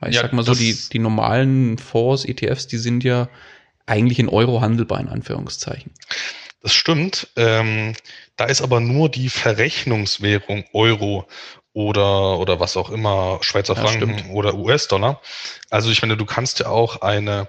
[0.00, 3.28] weil ich ja, sag mal so, die, die normalen Fonds, ETFs, die sind ja
[3.86, 5.92] eigentlich in Euro handelbar, in Anführungszeichen.
[6.62, 7.28] Das stimmt.
[7.36, 7.94] Ähm,
[8.36, 11.28] da ist aber nur die Verrechnungswährung Euro
[11.72, 15.20] oder, oder was auch immer, Schweizer Franken oder US-Dollar.
[15.70, 17.48] Also ich meine, du kannst ja auch eine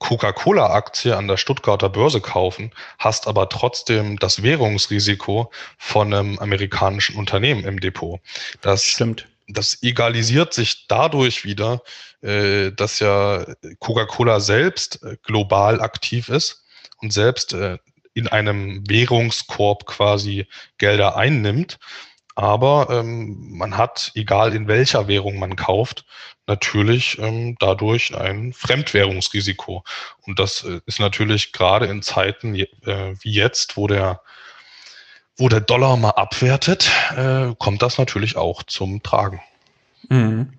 [0.00, 7.64] Coca-Cola-Aktie an der Stuttgarter Börse kaufen, hast aber trotzdem das Währungsrisiko von einem amerikanischen Unternehmen
[7.64, 8.20] im Depot.
[8.62, 9.28] Das stimmt.
[9.46, 11.82] Das egalisiert sich dadurch wieder,
[12.22, 13.44] äh, dass ja
[13.78, 16.64] Coca-Cola selbst äh, global aktiv ist
[16.98, 17.78] und selbst äh,
[18.14, 20.46] in einem Währungskorb quasi
[20.78, 21.78] Gelder einnimmt.
[22.40, 26.06] Aber ähm, man hat, egal in welcher Währung man kauft,
[26.46, 29.84] natürlich ähm, dadurch ein Fremdwährungsrisiko.
[30.22, 34.22] Und das äh, ist natürlich gerade in Zeiten äh, wie jetzt, wo der,
[35.36, 39.42] wo der Dollar mal abwertet, äh, kommt das natürlich auch zum Tragen.
[40.08, 40.54] Mhm.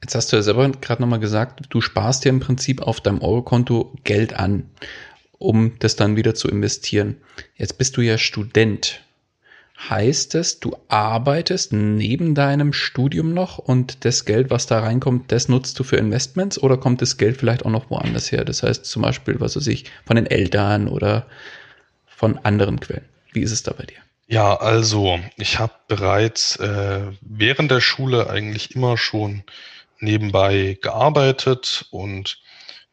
[0.00, 3.20] Jetzt hast du ja selber gerade nochmal gesagt, du sparst dir im Prinzip auf deinem
[3.20, 4.70] Eurokonto Geld an,
[5.32, 7.18] um das dann wieder zu investieren.
[7.54, 9.02] Jetzt bist du ja Student.
[9.78, 15.48] Heißt es, du arbeitest neben deinem Studium noch und das Geld, was da reinkommt, das
[15.48, 18.44] nutzt du für Investments oder kommt das Geld vielleicht auch noch woanders her?
[18.44, 21.26] Das heißt zum Beispiel, was weiß ich, von den Eltern oder
[22.06, 23.04] von anderen Quellen.
[23.32, 23.98] Wie ist es da bei dir?
[24.26, 29.44] Ja, also ich habe bereits äh, während der Schule eigentlich immer schon
[30.00, 32.38] nebenbei gearbeitet und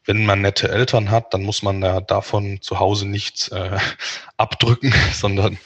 [0.06, 3.78] wenn man nette Eltern hat, dann muss man ja davon zu Hause nichts äh,
[4.36, 5.58] abdrücken, sondern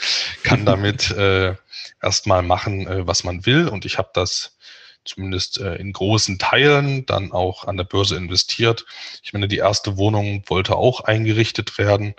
[0.42, 1.54] kann damit äh,
[2.02, 3.68] erstmal machen, äh, was man will.
[3.68, 4.56] Und ich habe das
[5.04, 8.84] zumindest äh, in großen Teilen dann auch an der Börse investiert.
[9.22, 12.14] Ich meine, die erste Wohnung wollte auch eingerichtet werden.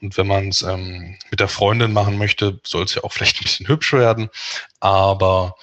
[0.00, 3.40] Und wenn man es ähm, mit der Freundin machen möchte, soll es ja auch vielleicht
[3.40, 4.28] ein bisschen hübsch werden.
[4.80, 5.56] Aber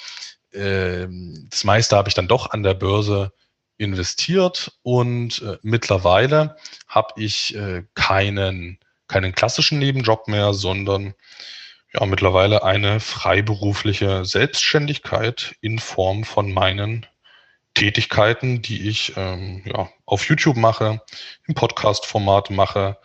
[0.51, 1.07] äh,
[1.49, 3.31] das meiste habe ich dann doch an der Börse
[3.83, 6.57] investiert und äh, mittlerweile
[6.87, 11.13] habe ich äh, keinen, keinen klassischen Nebenjob mehr, sondern
[11.93, 17.05] ja mittlerweile eine freiberufliche Selbstständigkeit in Form von meinen
[17.75, 21.01] Tätigkeiten, die ich ähm, ja, auf YouTube mache,
[21.47, 22.97] im Podcast-Format mache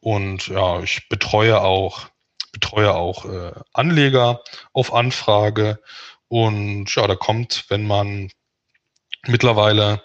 [0.00, 2.08] und ja, ich betreue auch
[2.52, 4.40] betreue auch äh, Anleger
[4.72, 5.80] auf Anfrage
[6.28, 8.30] und ja, da kommt, wenn man
[9.26, 10.02] mittlerweile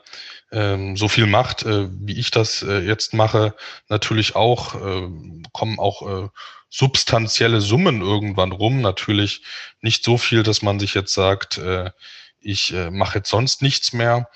[0.51, 3.55] ähm, so viel macht, äh, wie ich das äh, jetzt mache,
[3.87, 5.09] natürlich auch, äh,
[5.53, 6.29] kommen auch äh,
[6.69, 8.81] substanzielle Summen irgendwann rum.
[8.81, 9.43] Natürlich
[9.81, 11.91] nicht so viel, dass man sich jetzt sagt, äh,
[12.39, 14.29] ich äh, mache jetzt sonst nichts mehr,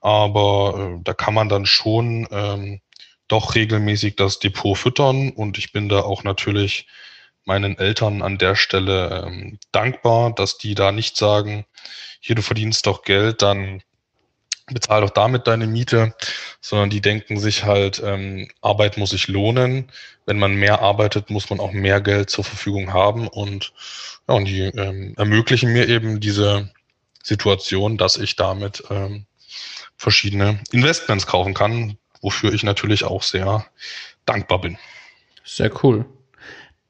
[0.00, 2.80] aber äh, da kann man dann schon ähm,
[3.28, 6.86] doch regelmäßig das Depot füttern und ich bin da auch natürlich
[7.44, 11.64] meinen Eltern an der Stelle ähm, dankbar, dass die da nicht sagen,
[12.20, 13.82] hier du verdienst doch Geld, dann
[14.66, 16.14] bezahl doch damit deine Miete,
[16.60, 19.90] sondern die denken sich halt, ähm, Arbeit muss sich lohnen.
[20.24, 23.72] Wenn man mehr arbeitet, muss man auch mehr Geld zur Verfügung haben und,
[24.28, 26.70] ja, und die ähm, ermöglichen mir eben diese
[27.22, 29.26] Situation, dass ich damit ähm,
[29.96, 33.66] verschiedene Investments kaufen kann, wofür ich natürlich auch sehr
[34.24, 34.78] dankbar bin.
[35.44, 36.06] Sehr cool.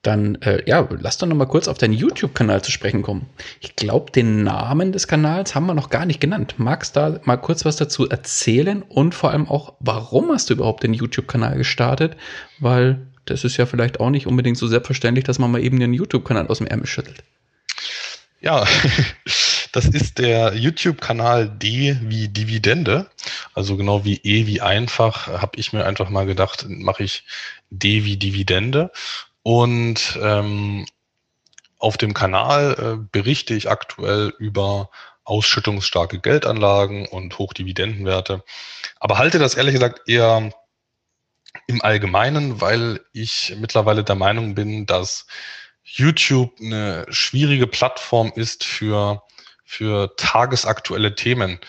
[0.06, 3.26] Dann, äh, ja, lass doch noch mal kurz auf deinen YouTube-Kanal zu sprechen kommen.
[3.60, 6.54] Ich glaube, den Namen des Kanals haben wir noch gar nicht genannt.
[6.58, 10.54] Magst du da mal kurz was dazu erzählen und vor allem auch, warum hast du
[10.54, 12.16] überhaupt den YouTube-Kanal gestartet?
[12.60, 15.92] Weil das ist ja vielleicht auch nicht unbedingt so selbstverständlich, dass man mal eben den
[15.92, 17.24] YouTube-Kanal aus dem Ärmel schüttelt.
[18.40, 18.64] Ja,
[19.72, 23.10] das ist der YouTube-Kanal D wie Dividende.
[23.54, 27.24] Also genau wie E wie einfach, habe ich mir einfach mal gedacht, mache ich
[27.70, 28.92] D wie Dividende.
[29.46, 30.86] Und ähm,
[31.78, 34.90] auf dem Kanal äh, berichte ich aktuell über
[35.22, 38.42] ausschüttungsstarke Geldanlagen und Hochdividendenwerte.
[38.98, 40.52] Aber halte das ehrlich gesagt eher
[41.68, 45.28] im Allgemeinen, weil ich mittlerweile der Meinung bin, dass
[45.84, 49.22] YouTube eine schwierige Plattform ist für,
[49.62, 51.60] für tagesaktuelle Themen.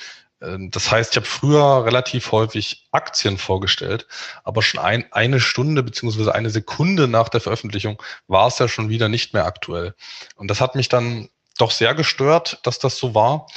[0.41, 4.07] Ähm, das heißt, ich habe früher relativ häufig Aktien vorgestellt,
[4.43, 8.89] aber schon ein, eine Stunde beziehungsweise eine Sekunde nach der Veröffentlichung war es ja schon
[8.89, 9.95] wieder nicht mehr aktuell.
[10.35, 13.47] Und das hat mich dann doch sehr gestört, dass das so war.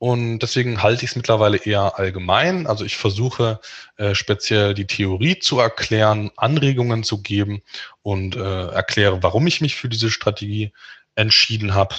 [0.00, 2.68] Und deswegen halte ich es mittlerweile eher allgemein.
[2.68, 3.60] Also ich versuche
[3.96, 7.62] äh, speziell die Theorie zu erklären, Anregungen zu geben
[8.02, 10.72] und äh, erkläre, warum ich mich für diese Strategie
[11.16, 11.96] entschieden habe.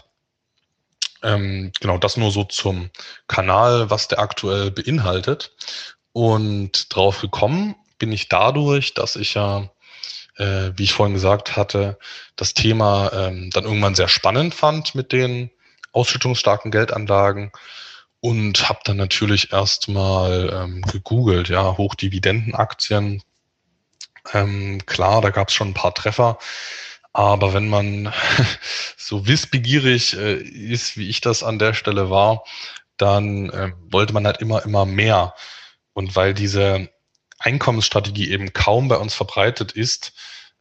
[1.23, 2.89] Ähm, genau, das nur so zum
[3.27, 5.51] Kanal, was der aktuell beinhaltet.
[6.13, 9.69] Und drauf gekommen bin ich dadurch, dass ich ja,
[10.37, 11.97] äh, wie ich vorhin gesagt hatte,
[12.35, 15.51] das Thema ähm, dann irgendwann sehr spannend fand mit den
[15.91, 17.51] ausschüttungsstarken Geldanlagen
[18.21, 23.23] und habe dann natürlich erstmal ähm, gegoogelt, ja, Hochdividendenaktien.
[24.33, 26.37] Ähm, klar, da gab es schon ein paar Treffer.
[27.13, 28.13] Aber wenn man
[28.97, 32.43] so wissbegierig äh, ist, wie ich das an der Stelle war,
[32.97, 35.33] dann äh, wollte man halt immer, immer mehr.
[35.93, 36.89] Und weil diese
[37.39, 40.13] Einkommensstrategie eben kaum bei uns verbreitet ist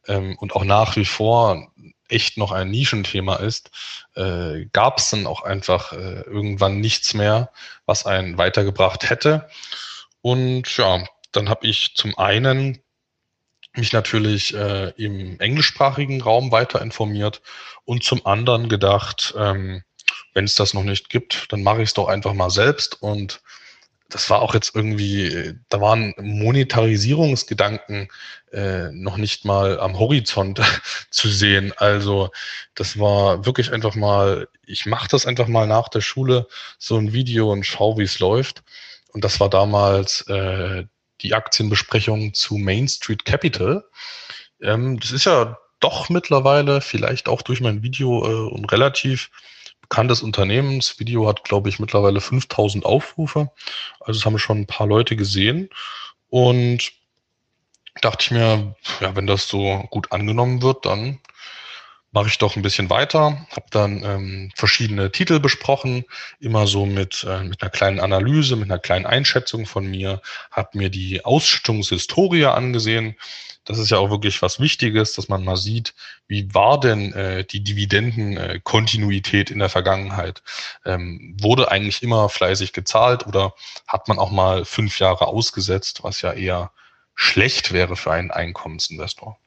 [0.07, 1.71] ähm, und auch nach wie vor
[2.07, 3.69] echt noch ein Nischenthema ist,
[4.15, 7.51] äh, gab es dann auch einfach äh, irgendwann nichts mehr,
[7.85, 9.49] was einen weitergebracht hätte.
[10.21, 12.81] Und ja, dann habe ich zum einen
[13.75, 17.41] mich natürlich äh, im englischsprachigen Raum weiter informiert
[17.85, 19.83] und zum anderen gedacht, ähm,
[20.33, 23.01] wenn es das noch nicht gibt, dann mache ich es doch einfach mal selbst.
[23.01, 23.41] Und
[24.09, 28.09] das war auch jetzt irgendwie, da waren Monetarisierungsgedanken
[28.51, 30.61] äh, noch nicht mal am Horizont
[31.11, 31.73] zu sehen.
[31.77, 32.31] Also
[32.75, 36.47] das war wirklich einfach mal, ich mache das einfach mal nach der Schule,
[36.79, 38.63] so ein Video und schau, wie es läuft.
[39.13, 40.85] Und das war damals äh,
[41.21, 43.85] die Aktienbesprechung zu Main Street Capital.
[44.61, 49.29] Ähm, das ist ja doch mittlerweile, vielleicht auch durch mein Video, äh, ein relativ
[49.81, 50.79] bekanntes Unternehmen.
[50.79, 53.51] Das Video hat, glaube ich, mittlerweile 5000 Aufrufe.
[53.99, 55.69] Also es haben schon ein paar Leute gesehen.
[56.29, 56.91] Und
[58.01, 61.19] dachte ich mir, ja, wenn das so gut angenommen wird, dann
[62.11, 66.05] mache ich doch ein bisschen weiter, habe dann ähm, verschiedene Titel besprochen,
[66.39, 70.77] immer so mit, äh, mit einer kleinen Analyse, mit einer kleinen Einschätzung von mir, habe
[70.77, 73.15] mir die Ausschüttungshistorie angesehen.
[73.65, 75.93] Das ist ja auch wirklich was Wichtiges, dass man mal sieht,
[76.27, 80.41] wie war denn äh, die Dividendenkontinuität äh, in der Vergangenheit?
[80.85, 83.53] Ähm, wurde eigentlich immer fleißig gezahlt oder
[83.87, 86.71] hat man auch mal fünf Jahre ausgesetzt, was ja eher
[87.13, 89.37] schlecht wäre für einen Einkommensinvestor?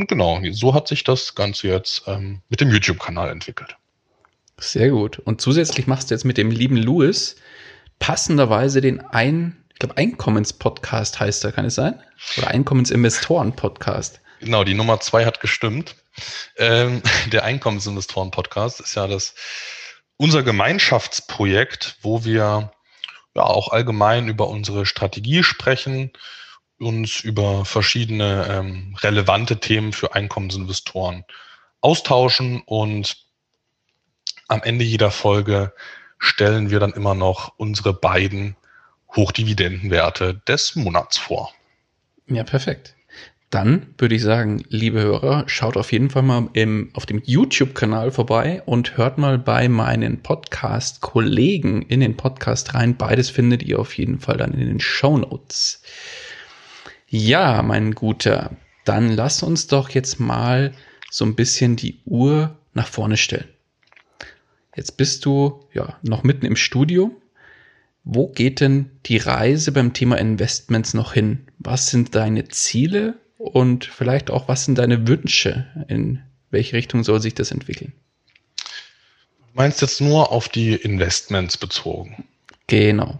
[0.00, 3.76] Und genau, so hat sich das Ganze jetzt ähm, mit dem YouTube-Kanal entwickelt.
[4.56, 5.18] Sehr gut.
[5.18, 7.36] Und zusätzlich machst du jetzt mit dem lieben Louis
[7.98, 12.02] passenderweise den ein, ich glaube, Einkommenspodcast heißt er, kann es sein?
[12.38, 14.22] Oder Einkommensinvestoren-Podcast.
[14.40, 15.96] Genau, die Nummer zwei hat gestimmt.
[16.56, 19.34] Ähm, der Einkommensinvestoren-Podcast ist ja das
[20.16, 22.72] unser Gemeinschaftsprojekt, wo wir
[23.34, 26.10] ja auch allgemein über unsere Strategie sprechen,
[26.80, 31.24] uns über verschiedene ähm, relevante Themen für Einkommensinvestoren
[31.80, 33.16] austauschen und
[34.48, 35.72] am Ende jeder Folge
[36.18, 38.56] stellen wir dann immer noch unsere beiden
[39.14, 41.52] Hochdividendenwerte des Monats vor.
[42.26, 42.94] Ja, perfekt.
[43.50, 48.12] Dann würde ich sagen, liebe Hörer, schaut auf jeden Fall mal im, auf dem YouTube-Kanal
[48.12, 52.96] vorbei und hört mal bei meinen Podcast-Kollegen in den Podcast rein.
[52.96, 55.82] Beides findet ihr auf jeden Fall dann in den Show Notes.
[57.12, 58.52] Ja, mein Guter,
[58.84, 60.72] dann lass uns doch jetzt mal
[61.10, 63.48] so ein bisschen die Uhr nach vorne stellen.
[64.76, 67.16] Jetzt bist du ja noch mitten im Studium.
[68.04, 71.48] Wo geht denn die Reise beim Thema Investments noch hin?
[71.58, 75.66] Was sind deine Ziele und vielleicht auch was sind deine Wünsche?
[75.88, 77.92] In welche Richtung soll sich das entwickeln?
[78.56, 82.24] Du meinst jetzt nur auf die Investments bezogen?
[82.68, 83.18] Genau.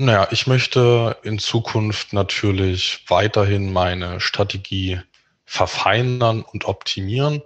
[0.00, 5.00] Naja, ich möchte in Zukunft natürlich weiterhin meine Strategie
[5.44, 7.42] verfeinern und optimieren.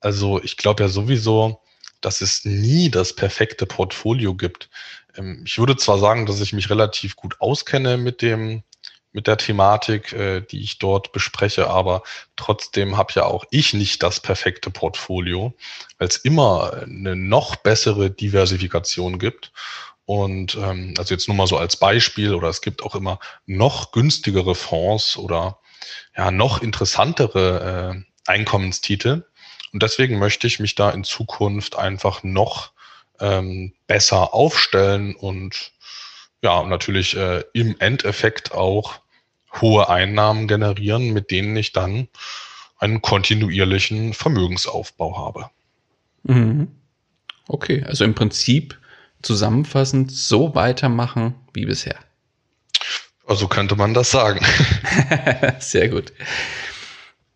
[0.00, 1.60] Also ich glaube ja sowieso,
[2.00, 4.68] dass es nie das perfekte Portfolio gibt.
[5.16, 8.64] Ähm, ich würde zwar sagen, dass ich mich relativ gut auskenne mit dem
[9.12, 12.02] mit der Thematik, äh, die ich dort bespreche, aber
[12.34, 15.54] trotzdem habe ja auch ich nicht das perfekte Portfolio,
[15.98, 19.52] weil es immer eine noch bessere Diversifikation gibt.
[20.04, 23.92] Und ähm, also jetzt nur mal so als Beispiel, oder es gibt auch immer noch
[23.92, 25.58] günstigere Fonds oder
[26.16, 29.24] ja noch interessantere äh, Einkommenstitel.
[29.72, 32.72] Und deswegen möchte ich mich da in Zukunft einfach noch
[33.20, 35.72] ähm, besser aufstellen und
[36.42, 39.00] ja, natürlich äh, im Endeffekt auch
[39.60, 42.08] hohe Einnahmen generieren, mit denen ich dann
[42.78, 45.50] einen kontinuierlichen Vermögensaufbau habe.
[46.24, 46.68] Mhm.
[47.46, 48.78] Okay, also im Prinzip
[49.22, 51.96] zusammenfassend so weitermachen wie bisher.
[53.26, 54.44] Also könnte man das sagen.
[55.58, 56.12] Sehr gut.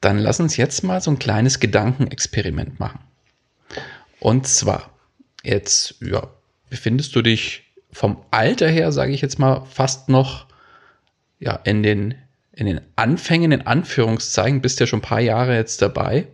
[0.01, 3.01] Dann lass uns jetzt mal so ein kleines Gedankenexperiment machen.
[4.21, 4.91] Und zwar,
[5.43, 6.29] jetzt ja,
[6.69, 10.47] befindest du dich vom Alter her, sage ich jetzt mal, fast noch
[11.39, 12.15] ja, in, den,
[12.53, 16.29] in den Anfängen, in Anführungszeichen, bist ja schon ein paar Jahre jetzt dabei.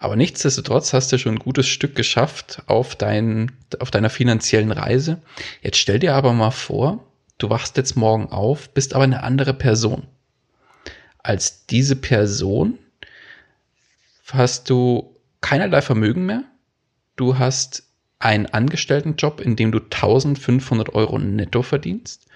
[0.00, 5.20] Aber nichtsdestotrotz hast du schon ein gutes Stück geschafft auf, dein, auf deiner finanziellen Reise.
[5.60, 7.04] Jetzt stell dir aber mal vor,
[7.36, 10.04] du wachst jetzt morgen auf, bist aber eine andere Person.
[11.18, 12.78] Als diese Person
[14.32, 16.44] hast du keinerlei Vermögen mehr.
[17.16, 17.82] Du hast
[18.18, 22.26] einen Angestelltenjob, in dem du 1500 Euro netto verdienst.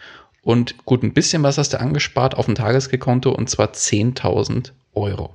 [0.42, 5.34] Und gut, ein bisschen was hast du angespart auf dem Tagesgekonto und zwar 10.000 Euro.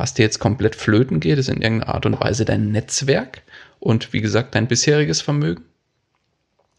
[0.00, 3.42] Was dir jetzt komplett flöten geht, ist in irgendeiner Art und Weise dein Netzwerk
[3.80, 5.62] und wie gesagt dein bisheriges Vermögen.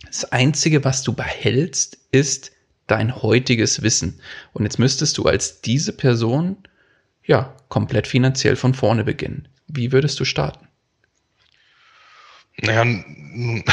[0.07, 2.51] Das Einzige, was du behältst, ist
[2.87, 4.19] dein heutiges Wissen.
[4.53, 6.57] Und jetzt müsstest du als diese Person
[7.23, 9.47] ja komplett finanziell von vorne beginnen.
[9.67, 10.67] Wie würdest du starten?
[12.57, 12.83] Naja,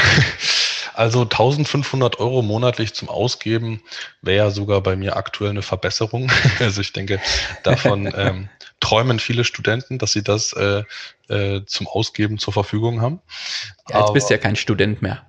[0.93, 3.81] also 1500 Euro monatlich zum Ausgeben
[4.21, 6.31] wäre ja sogar bei mir aktuell eine Verbesserung.
[6.59, 7.19] Also ich denke,
[7.63, 8.49] davon ähm,
[8.79, 10.83] träumen viele Studenten, dass sie das äh,
[11.27, 13.21] äh, zum Ausgeben zur Verfügung haben.
[13.89, 15.25] Ja, jetzt Aber, bist du ja kein Student mehr.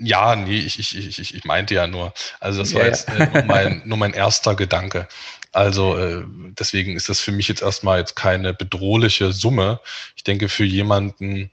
[0.00, 2.12] Ja, nee, ich, ich, ich, ich meinte ja nur.
[2.38, 5.08] Also das war ja, jetzt äh, nur, mein, nur mein erster Gedanke.
[5.52, 9.80] Also äh, deswegen ist das für mich jetzt erstmal jetzt keine bedrohliche Summe.
[10.14, 11.50] Ich denke, für jemanden,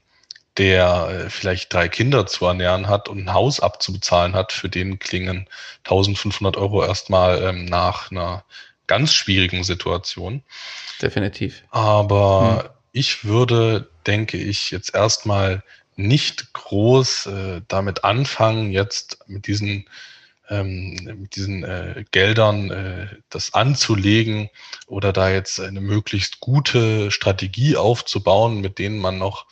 [0.58, 4.98] der äh, vielleicht drei Kinder zu ernähren hat und ein Haus abzubezahlen hat, für den
[4.98, 5.48] klingen
[5.84, 8.44] 1500 Euro erstmal ähm, nach einer
[8.86, 10.42] ganz schwierigen Situation.
[11.00, 11.62] Definitiv.
[11.70, 12.70] Aber hm.
[12.92, 15.62] ich würde, denke ich, jetzt erstmal
[15.96, 19.86] nicht groß äh, damit anfangen, jetzt mit diesen
[20.48, 24.48] ähm, mit diesen äh, Geldern äh, das anzulegen
[24.86, 29.46] oder da jetzt eine möglichst gute Strategie aufzubauen, mit denen man noch,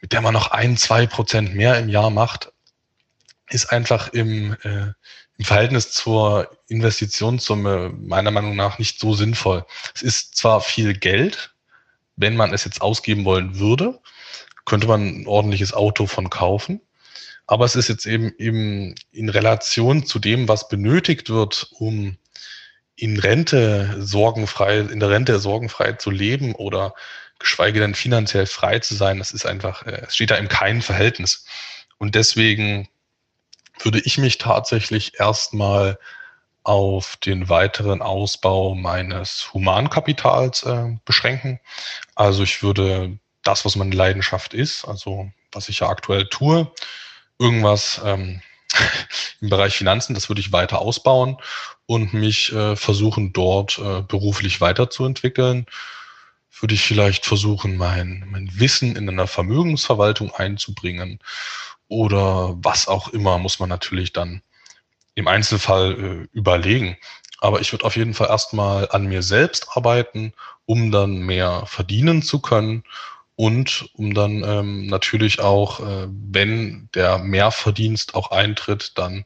[0.00, 2.52] mit der man noch ein, zwei Prozent mehr im Jahr macht,
[3.48, 4.92] ist einfach im, äh,
[5.40, 9.64] im Verhältnis zur Investitionssumme meiner Meinung nach nicht so sinnvoll.
[9.94, 11.54] Es ist zwar viel Geld,
[12.16, 14.00] wenn man es jetzt ausgeben wollen würde,
[14.66, 16.82] könnte man ein ordentliches Auto von kaufen.
[17.46, 22.18] Aber es ist jetzt eben, eben in Relation zu dem, was benötigt wird, um
[22.94, 26.92] in Rente sorgenfrei, in der Rente sorgenfrei zu leben oder
[27.38, 30.82] geschweige denn finanziell frei zu sein, das ist einfach, äh, es steht da im keinem
[30.82, 31.46] Verhältnis.
[31.96, 32.90] Und deswegen
[33.84, 35.98] würde ich mich tatsächlich erstmal
[36.62, 41.58] auf den weiteren Ausbau meines Humankapitals äh, beschränken.
[42.14, 46.70] Also ich würde das, was meine Leidenschaft ist, also was ich ja aktuell tue,
[47.38, 48.42] irgendwas ähm,
[49.40, 51.38] im Bereich Finanzen, das würde ich weiter ausbauen
[51.86, 55.66] und mich äh, versuchen, dort äh, beruflich weiterzuentwickeln.
[56.60, 61.20] Würde ich vielleicht versuchen, mein, mein Wissen in einer Vermögensverwaltung einzubringen
[61.90, 64.42] oder was auch immer, muss man natürlich dann
[65.16, 66.96] im Einzelfall äh, überlegen.
[67.40, 70.32] Aber ich würde auf jeden Fall erstmal an mir selbst arbeiten,
[70.66, 72.84] um dann mehr verdienen zu können
[73.34, 79.24] und um dann ähm, natürlich auch, äh, wenn der Mehrverdienst auch eintritt, dann,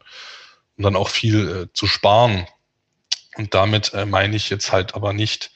[0.78, 2.46] um dann auch viel äh, zu sparen.
[3.36, 5.50] Und damit äh, meine ich jetzt halt aber nicht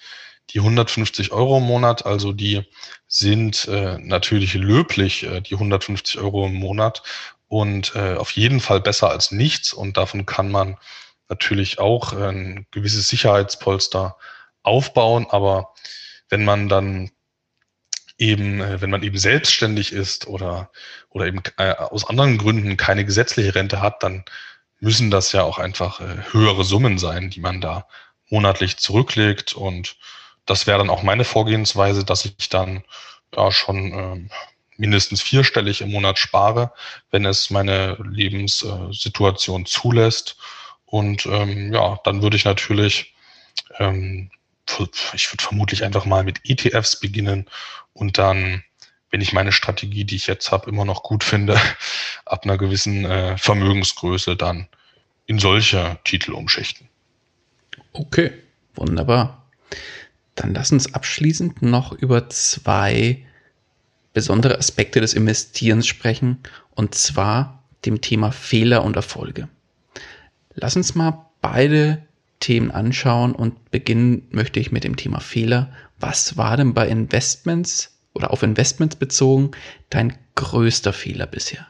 [0.51, 2.65] die 150 Euro im Monat, also die
[3.07, 7.03] sind äh, natürlich löblich, äh, die 150 Euro im Monat
[7.49, 10.77] und äh, auf jeden Fall besser als nichts und davon kann man
[11.29, 14.17] natürlich auch ein gewisses Sicherheitspolster
[14.63, 15.75] aufbauen, aber
[16.29, 17.11] wenn man dann
[18.19, 20.71] eben, äh, wenn man eben selbstständig ist oder,
[21.11, 24.25] oder eben äh, aus anderen Gründen keine gesetzliche Rente hat, dann
[24.81, 27.87] müssen das ja auch einfach äh, höhere Summen sein, die man da
[28.29, 29.55] monatlich zurücklegt.
[29.55, 29.97] Und
[30.49, 32.83] das wäre dann auch meine Vorgehensweise, dass ich dann
[33.35, 34.29] ja schon äh,
[34.77, 36.73] mindestens vierstellig im Monat spare,
[37.11, 40.37] wenn es meine Lebenssituation zulässt.
[40.87, 43.15] Und ähm, ja, dann würde ich natürlich
[43.79, 44.31] ähm,
[45.15, 47.47] ich würde vermutlich einfach mal mit ETFs beginnen
[47.95, 48.63] und dann,
[49.11, 51.59] wenn ich meine Strategie, die ich jetzt habe, immer noch gut finde,
[52.27, 54.69] ab einer gewissen äh, Vermögensgröße dann
[55.27, 56.89] in solche Titel umschichten.
[57.93, 58.33] Okay,
[58.75, 59.47] wunderbar.
[60.39, 63.25] Dann lass uns abschließend noch über zwei
[64.13, 66.39] besondere Aspekte des Investierens sprechen,
[66.71, 69.49] und zwar dem Thema Fehler und Erfolge.
[70.55, 72.07] Lass uns mal beide
[72.39, 75.73] Themen anschauen und beginnen möchte ich mit dem Thema Fehler.
[75.99, 79.51] Was war denn bei Investments oder auf Investments bezogen
[79.91, 81.67] dein größter Fehler bisher?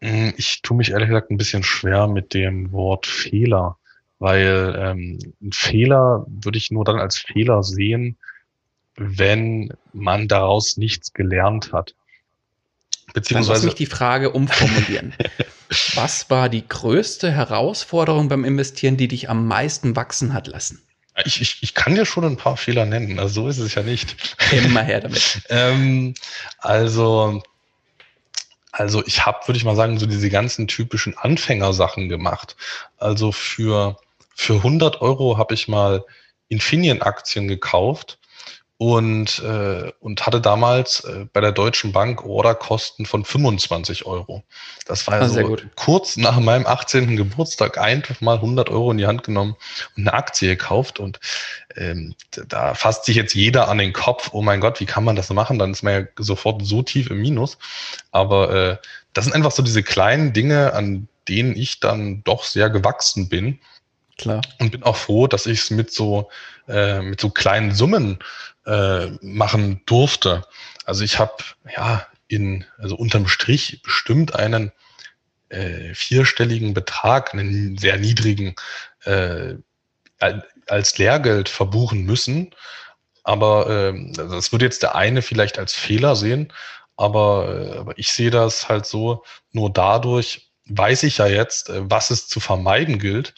[0.00, 3.78] Hm, ich tue mich ehrlich gesagt ein bisschen schwer mit dem Wort Fehler,
[4.18, 8.16] weil ähm, ein Fehler würde ich nur dann als Fehler sehen,
[8.96, 11.94] wenn man daraus nichts gelernt hat.
[13.12, 13.48] Beziehungsweise.
[13.48, 15.14] Dann lass mich die Frage umformulieren.
[15.94, 20.82] Was war die größte Herausforderung beim Investieren, die dich am meisten wachsen hat lassen?
[21.24, 23.82] Ich, ich, ich kann dir schon ein paar Fehler nennen, also so ist es ja
[23.82, 24.16] nicht.
[24.50, 25.42] Immer her damit.
[25.48, 26.14] ähm,
[26.58, 27.40] also,
[28.72, 32.56] also ich habe, würde ich mal sagen, so diese ganzen typischen Anfängersachen gemacht.
[32.98, 33.96] Also für,
[34.34, 36.04] für 100 Euro habe ich mal
[36.48, 38.18] Infineon-Aktien gekauft
[38.76, 44.42] und, äh, und hatte damals äh, bei der Deutschen Bank Orderkosten von 25 Euro.
[44.84, 47.16] Das war also ah, kurz nach meinem 18.
[47.16, 49.56] Geburtstag einfach mal 100 Euro in die Hand genommen
[49.96, 51.20] und eine Aktie gekauft und
[51.76, 52.14] ähm,
[52.48, 55.30] da fasst sich jetzt jeder an den Kopf, oh mein Gott, wie kann man das
[55.30, 55.58] machen?
[55.58, 57.58] Dann ist man ja sofort so tief im Minus.
[58.10, 58.76] Aber äh,
[59.12, 63.60] das sind einfach so diese kleinen Dinge, an denen ich dann doch sehr gewachsen bin.
[64.18, 64.42] Klar.
[64.58, 66.30] Und bin auch froh, dass ich es mit so
[66.68, 68.18] äh, mit so kleinen Summen
[68.66, 70.44] äh, machen durfte.
[70.84, 71.34] Also ich habe
[71.76, 74.72] ja in, also unterm Strich bestimmt einen
[75.48, 78.54] äh, vierstelligen Betrag, einen sehr niedrigen,
[79.04, 79.54] äh,
[80.66, 82.54] als Lehrgeld verbuchen müssen.
[83.24, 86.52] Aber äh, das würde jetzt der eine vielleicht als Fehler sehen,
[86.96, 91.90] aber, äh, aber ich sehe das halt so, nur dadurch weiß ich ja jetzt, äh,
[91.90, 93.34] was es zu vermeiden gilt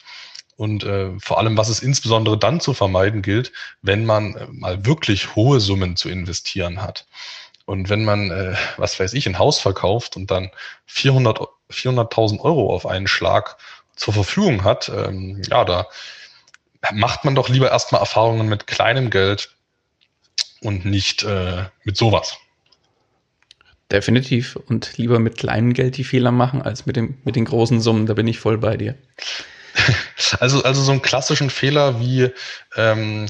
[0.57, 4.85] und äh, vor allem, was es insbesondere dann zu vermeiden gilt, wenn man äh, mal
[4.85, 7.05] wirklich hohe Summen zu investieren hat.
[7.65, 10.51] Und wenn man, äh, was weiß ich, ein Haus verkauft und dann
[10.87, 11.39] 400
[11.69, 13.57] 400.000 Euro auf einen Schlag
[13.95, 15.87] zur Verfügung hat, ähm, ja, da
[16.93, 19.55] macht man doch lieber erstmal Erfahrungen mit kleinem Geld
[20.61, 22.37] und nicht äh, mit sowas.
[23.91, 24.55] Definitiv.
[24.55, 28.05] Und lieber mit kleinem Geld die Fehler machen, als mit, dem, mit den großen Summen.
[28.05, 28.95] Da bin ich voll bei dir.
[30.39, 32.29] Also, also so einen klassischen Fehler wie
[32.75, 33.27] ähm,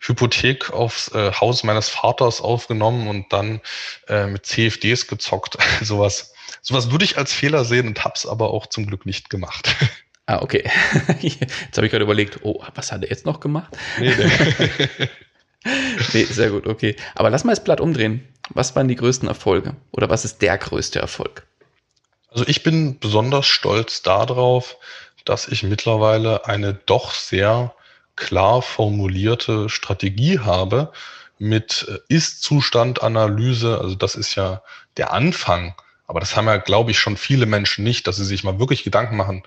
[0.00, 3.60] Hypothek aufs äh, Haus meines Vaters aufgenommen und dann
[4.08, 5.56] äh, mit CFDs gezockt.
[5.82, 6.32] sowas,
[6.62, 9.74] sowas würde ich als Fehler sehen und hab's aber auch zum Glück nicht gemacht.
[10.28, 10.68] Ah, okay.
[11.20, 13.76] Jetzt habe ich gerade überlegt, oh, was hat er jetzt noch gemacht?
[14.00, 15.08] Nee, nee.
[16.12, 16.96] nee, sehr gut, okay.
[17.14, 18.26] Aber lass mal das Blatt umdrehen.
[18.48, 19.76] Was waren die größten Erfolge?
[19.92, 21.46] Oder was ist der größte Erfolg?
[22.28, 24.76] Also ich bin besonders stolz darauf,
[25.26, 27.74] dass ich mittlerweile eine doch sehr
[28.14, 30.92] klar formulierte Strategie habe
[31.38, 33.78] mit äh, Ist-Zustand-Analyse.
[33.78, 34.62] Also das ist ja
[34.96, 35.74] der Anfang.
[36.06, 38.84] Aber das haben ja, glaube ich, schon viele Menschen nicht, dass sie sich mal wirklich
[38.84, 39.42] Gedanken machen,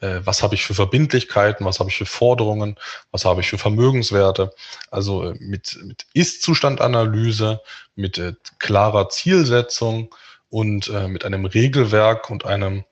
[0.00, 2.76] äh, was habe ich für Verbindlichkeiten, was habe ich für Forderungen,
[3.10, 4.54] was habe ich für Vermögenswerte.
[4.90, 7.60] Also äh, mit, mit Ist-Zustand-Analyse,
[7.96, 8.20] mit
[8.58, 10.14] klarer Zielsetzung
[10.50, 12.84] und mit einem Regelwerk und einem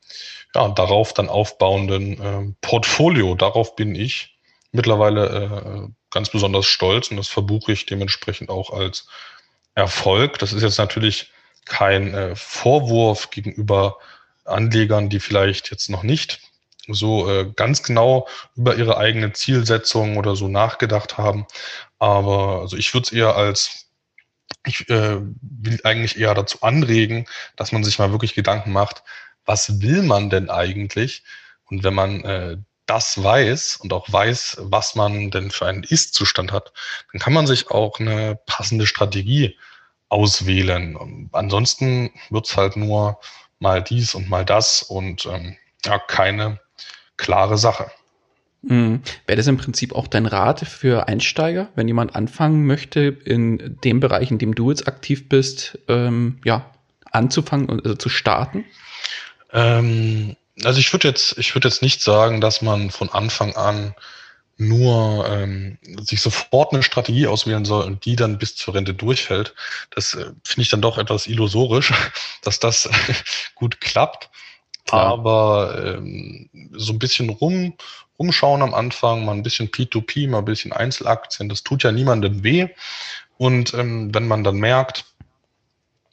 [0.55, 3.35] ja, darauf dann aufbauenden äh, Portfolio.
[3.35, 4.39] Darauf bin ich
[4.73, 9.07] mittlerweile äh, ganz besonders stolz und das verbuche ich dementsprechend auch als
[9.75, 10.39] Erfolg.
[10.39, 11.33] Das ist jetzt natürlich
[11.65, 13.99] kein äh, Vorwurf gegenüber
[14.45, 16.41] Anlegern, die vielleicht jetzt noch nicht
[16.89, 18.27] so äh, ganz genau
[18.57, 21.47] über ihre eigene Zielsetzung oder so nachgedacht haben.
[21.99, 23.87] Aber also ich würde es eher als,
[24.67, 27.27] ich äh, will eigentlich eher dazu anregen,
[27.57, 29.05] dass man sich mal wirklich Gedanken macht,
[29.45, 31.23] was will man denn eigentlich?
[31.67, 36.53] Und wenn man äh, das weiß und auch weiß, was man denn für einen Ist-Zustand
[36.53, 36.73] hat,
[37.13, 39.57] dann kann man sich auch eine passende Strategie
[40.09, 40.97] auswählen.
[40.97, 43.19] Und ansonsten wird's halt nur
[43.59, 46.61] mal dies und mal das und ähm, ja, keine
[47.17, 47.91] klare Sache.
[48.63, 49.03] Mhm.
[49.27, 54.01] Wäre das im Prinzip auch dein Rat für Einsteiger, wenn jemand anfangen möchte, in dem
[54.01, 56.71] Bereich, in dem du jetzt aktiv bist, ähm, ja,
[57.11, 58.65] anzufangen und also zu starten?
[59.53, 63.95] Ähm, also ich würde jetzt, ich würde jetzt nicht sagen, dass man von Anfang an
[64.59, 69.55] nur ähm, sich sofort eine Strategie auswählen soll und die dann bis zur Rente durchhält.
[69.91, 71.93] Das äh, finde ich dann doch etwas illusorisch,
[72.43, 72.89] dass das
[73.55, 74.31] gut klappt.
[74.87, 75.07] Klar.
[75.07, 77.75] Aber ähm, so ein bisschen rum,
[78.19, 82.43] rumschauen am Anfang, mal ein bisschen P2P, mal ein bisschen Einzelaktien, das tut ja niemandem
[82.43, 82.69] weh.
[83.39, 85.05] Und ähm, wenn man dann merkt,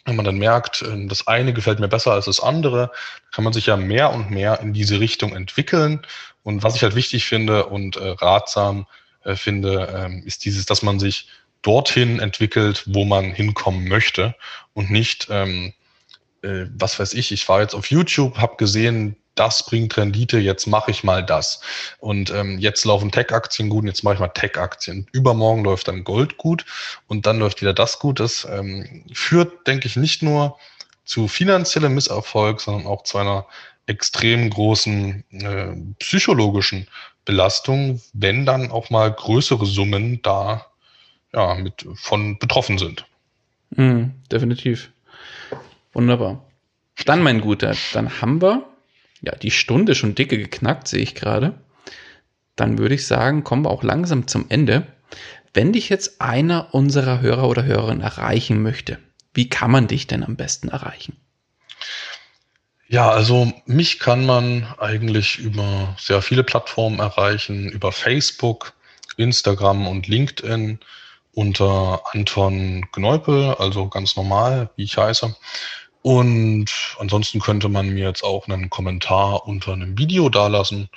[0.09, 2.91] wenn man dann merkt, ähm, das eine gefällt mir besser als das andere,
[3.31, 6.01] kann man sich ja mehr und mehr in diese Richtung entwickeln.
[6.43, 8.87] Und was ich halt wichtig finde und äh, ratsam
[9.23, 11.29] äh, finde, ähm, ist dieses, dass man sich
[11.61, 14.35] dorthin entwickelt, wo man hinkommen möchte
[14.73, 15.73] und nicht ähm,
[16.41, 20.67] äh, was weiß ich, ich war jetzt auf YouTube, habe gesehen, das bringt Rendite, jetzt
[20.67, 21.61] mache ich mal das.
[21.99, 25.07] Und ähm, jetzt laufen Tech-Aktien gut, jetzt mache ich mal Tech-Aktien.
[25.13, 26.65] Übermorgen läuft dann Gold gut
[27.07, 28.19] und dann läuft wieder das gut.
[28.19, 30.57] Das ähm, führt, denke ich, nicht nur
[31.05, 33.45] zu finanziellem Misserfolg, sondern auch zu einer
[33.87, 36.87] extrem großen äh, psychologischen
[37.23, 40.65] Belastung, wenn dann auch mal größere Summen da
[41.33, 43.05] ja, mit von betroffen sind.
[43.71, 44.91] Mm, definitiv.
[45.93, 46.43] Wunderbar.
[47.05, 48.68] Dann, mein Guter, dann haben wir
[49.21, 51.53] ja die Stunde schon dicke geknackt, sehe ich gerade.
[52.55, 54.87] Dann würde ich sagen, kommen wir auch langsam zum Ende.
[55.53, 58.99] Wenn dich jetzt einer unserer Hörer oder Hörerinnen erreichen möchte,
[59.33, 61.17] wie kann man dich denn am besten erreichen?
[62.87, 68.73] Ja, also mich kann man eigentlich über sehr viele Plattformen erreichen, über Facebook,
[69.17, 70.79] Instagram und LinkedIn
[71.33, 75.35] unter Anton Gneupel, also ganz normal, wie ich heiße.
[76.01, 80.89] Und ansonsten könnte man mir jetzt auch einen Kommentar unter einem Video dalassen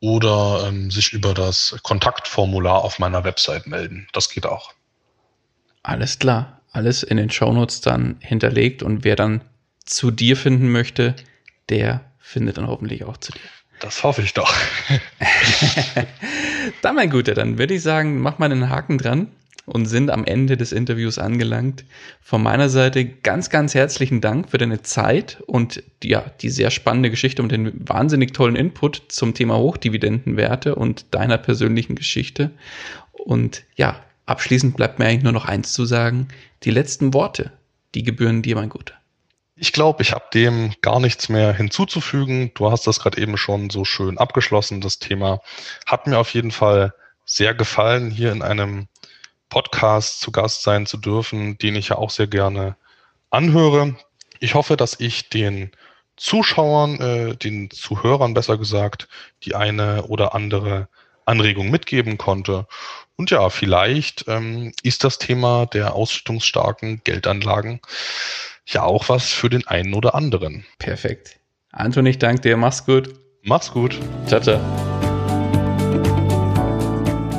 [0.00, 4.06] oder ähm, sich über das Kontaktformular auf meiner Website melden.
[4.12, 4.72] Das geht auch.
[5.82, 6.60] Alles klar.
[6.72, 9.40] Alles in den Shownotes dann hinterlegt und wer dann
[9.84, 11.16] zu dir finden möchte,
[11.68, 13.40] der findet dann hoffentlich auch zu dir.
[13.80, 14.52] Das hoffe ich doch.
[16.82, 19.32] dann, mein Guter, dann würde ich sagen, mach mal einen Haken dran
[19.66, 21.84] und sind am Ende des Interviews angelangt.
[22.22, 27.10] Von meiner Seite ganz, ganz herzlichen Dank für deine Zeit und ja, die sehr spannende
[27.10, 32.52] Geschichte und den wahnsinnig tollen Input zum Thema Hochdividendenwerte und deiner persönlichen Geschichte.
[33.12, 36.28] Und ja, abschließend bleibt mir eigentlich nur noch eins zu sagen.
[36.62, 37.52] Die letzten Worte,
[37.94, 38.94] die gebühren dir, mein Guter.
[39.56, 42.52] Ich glaube, ich habe dem gar nichts mehr hinzuzufügen.
[42.54, 44.80] Du hast das gerade eben schon so schön abgeschlossen.
[44.80, 45.40] Das Thema
[45.86, 46.92] hat mir auf jeden Fall
[47.24, 48.86] sehr gefallen, hier in einem
[49.48, 52.76] Podcast zu Gast sein zu dürfen, den ich ja auch sehr gerne
[53.30, 53.96] anhöre.
[54.40, 55.70] Ich hoffe, dass ich den
[56.16, 59.08] Zuschauern, äh, den Zuhörern besser gesagt,
[59.44, 60.88] die eine oder andere
[61.24, 62.66] Anregungen mitgeben konnte.
[63.16, 67.80] Und ja, vielleicht ähm, ist das Thema der ausschüttungsstarken Geldanlagen
[68.66, 70.64] ja auch was für den einen oder anderen.
[70.78, 71.38] Perfekt.
[71.72, 72.56] Anton, ich danke dir.
[72.56, 73.14] Mach's gut.
[73.42, 73.98] Mach's gut.
[74.26, 74.85] Ciao, ciao.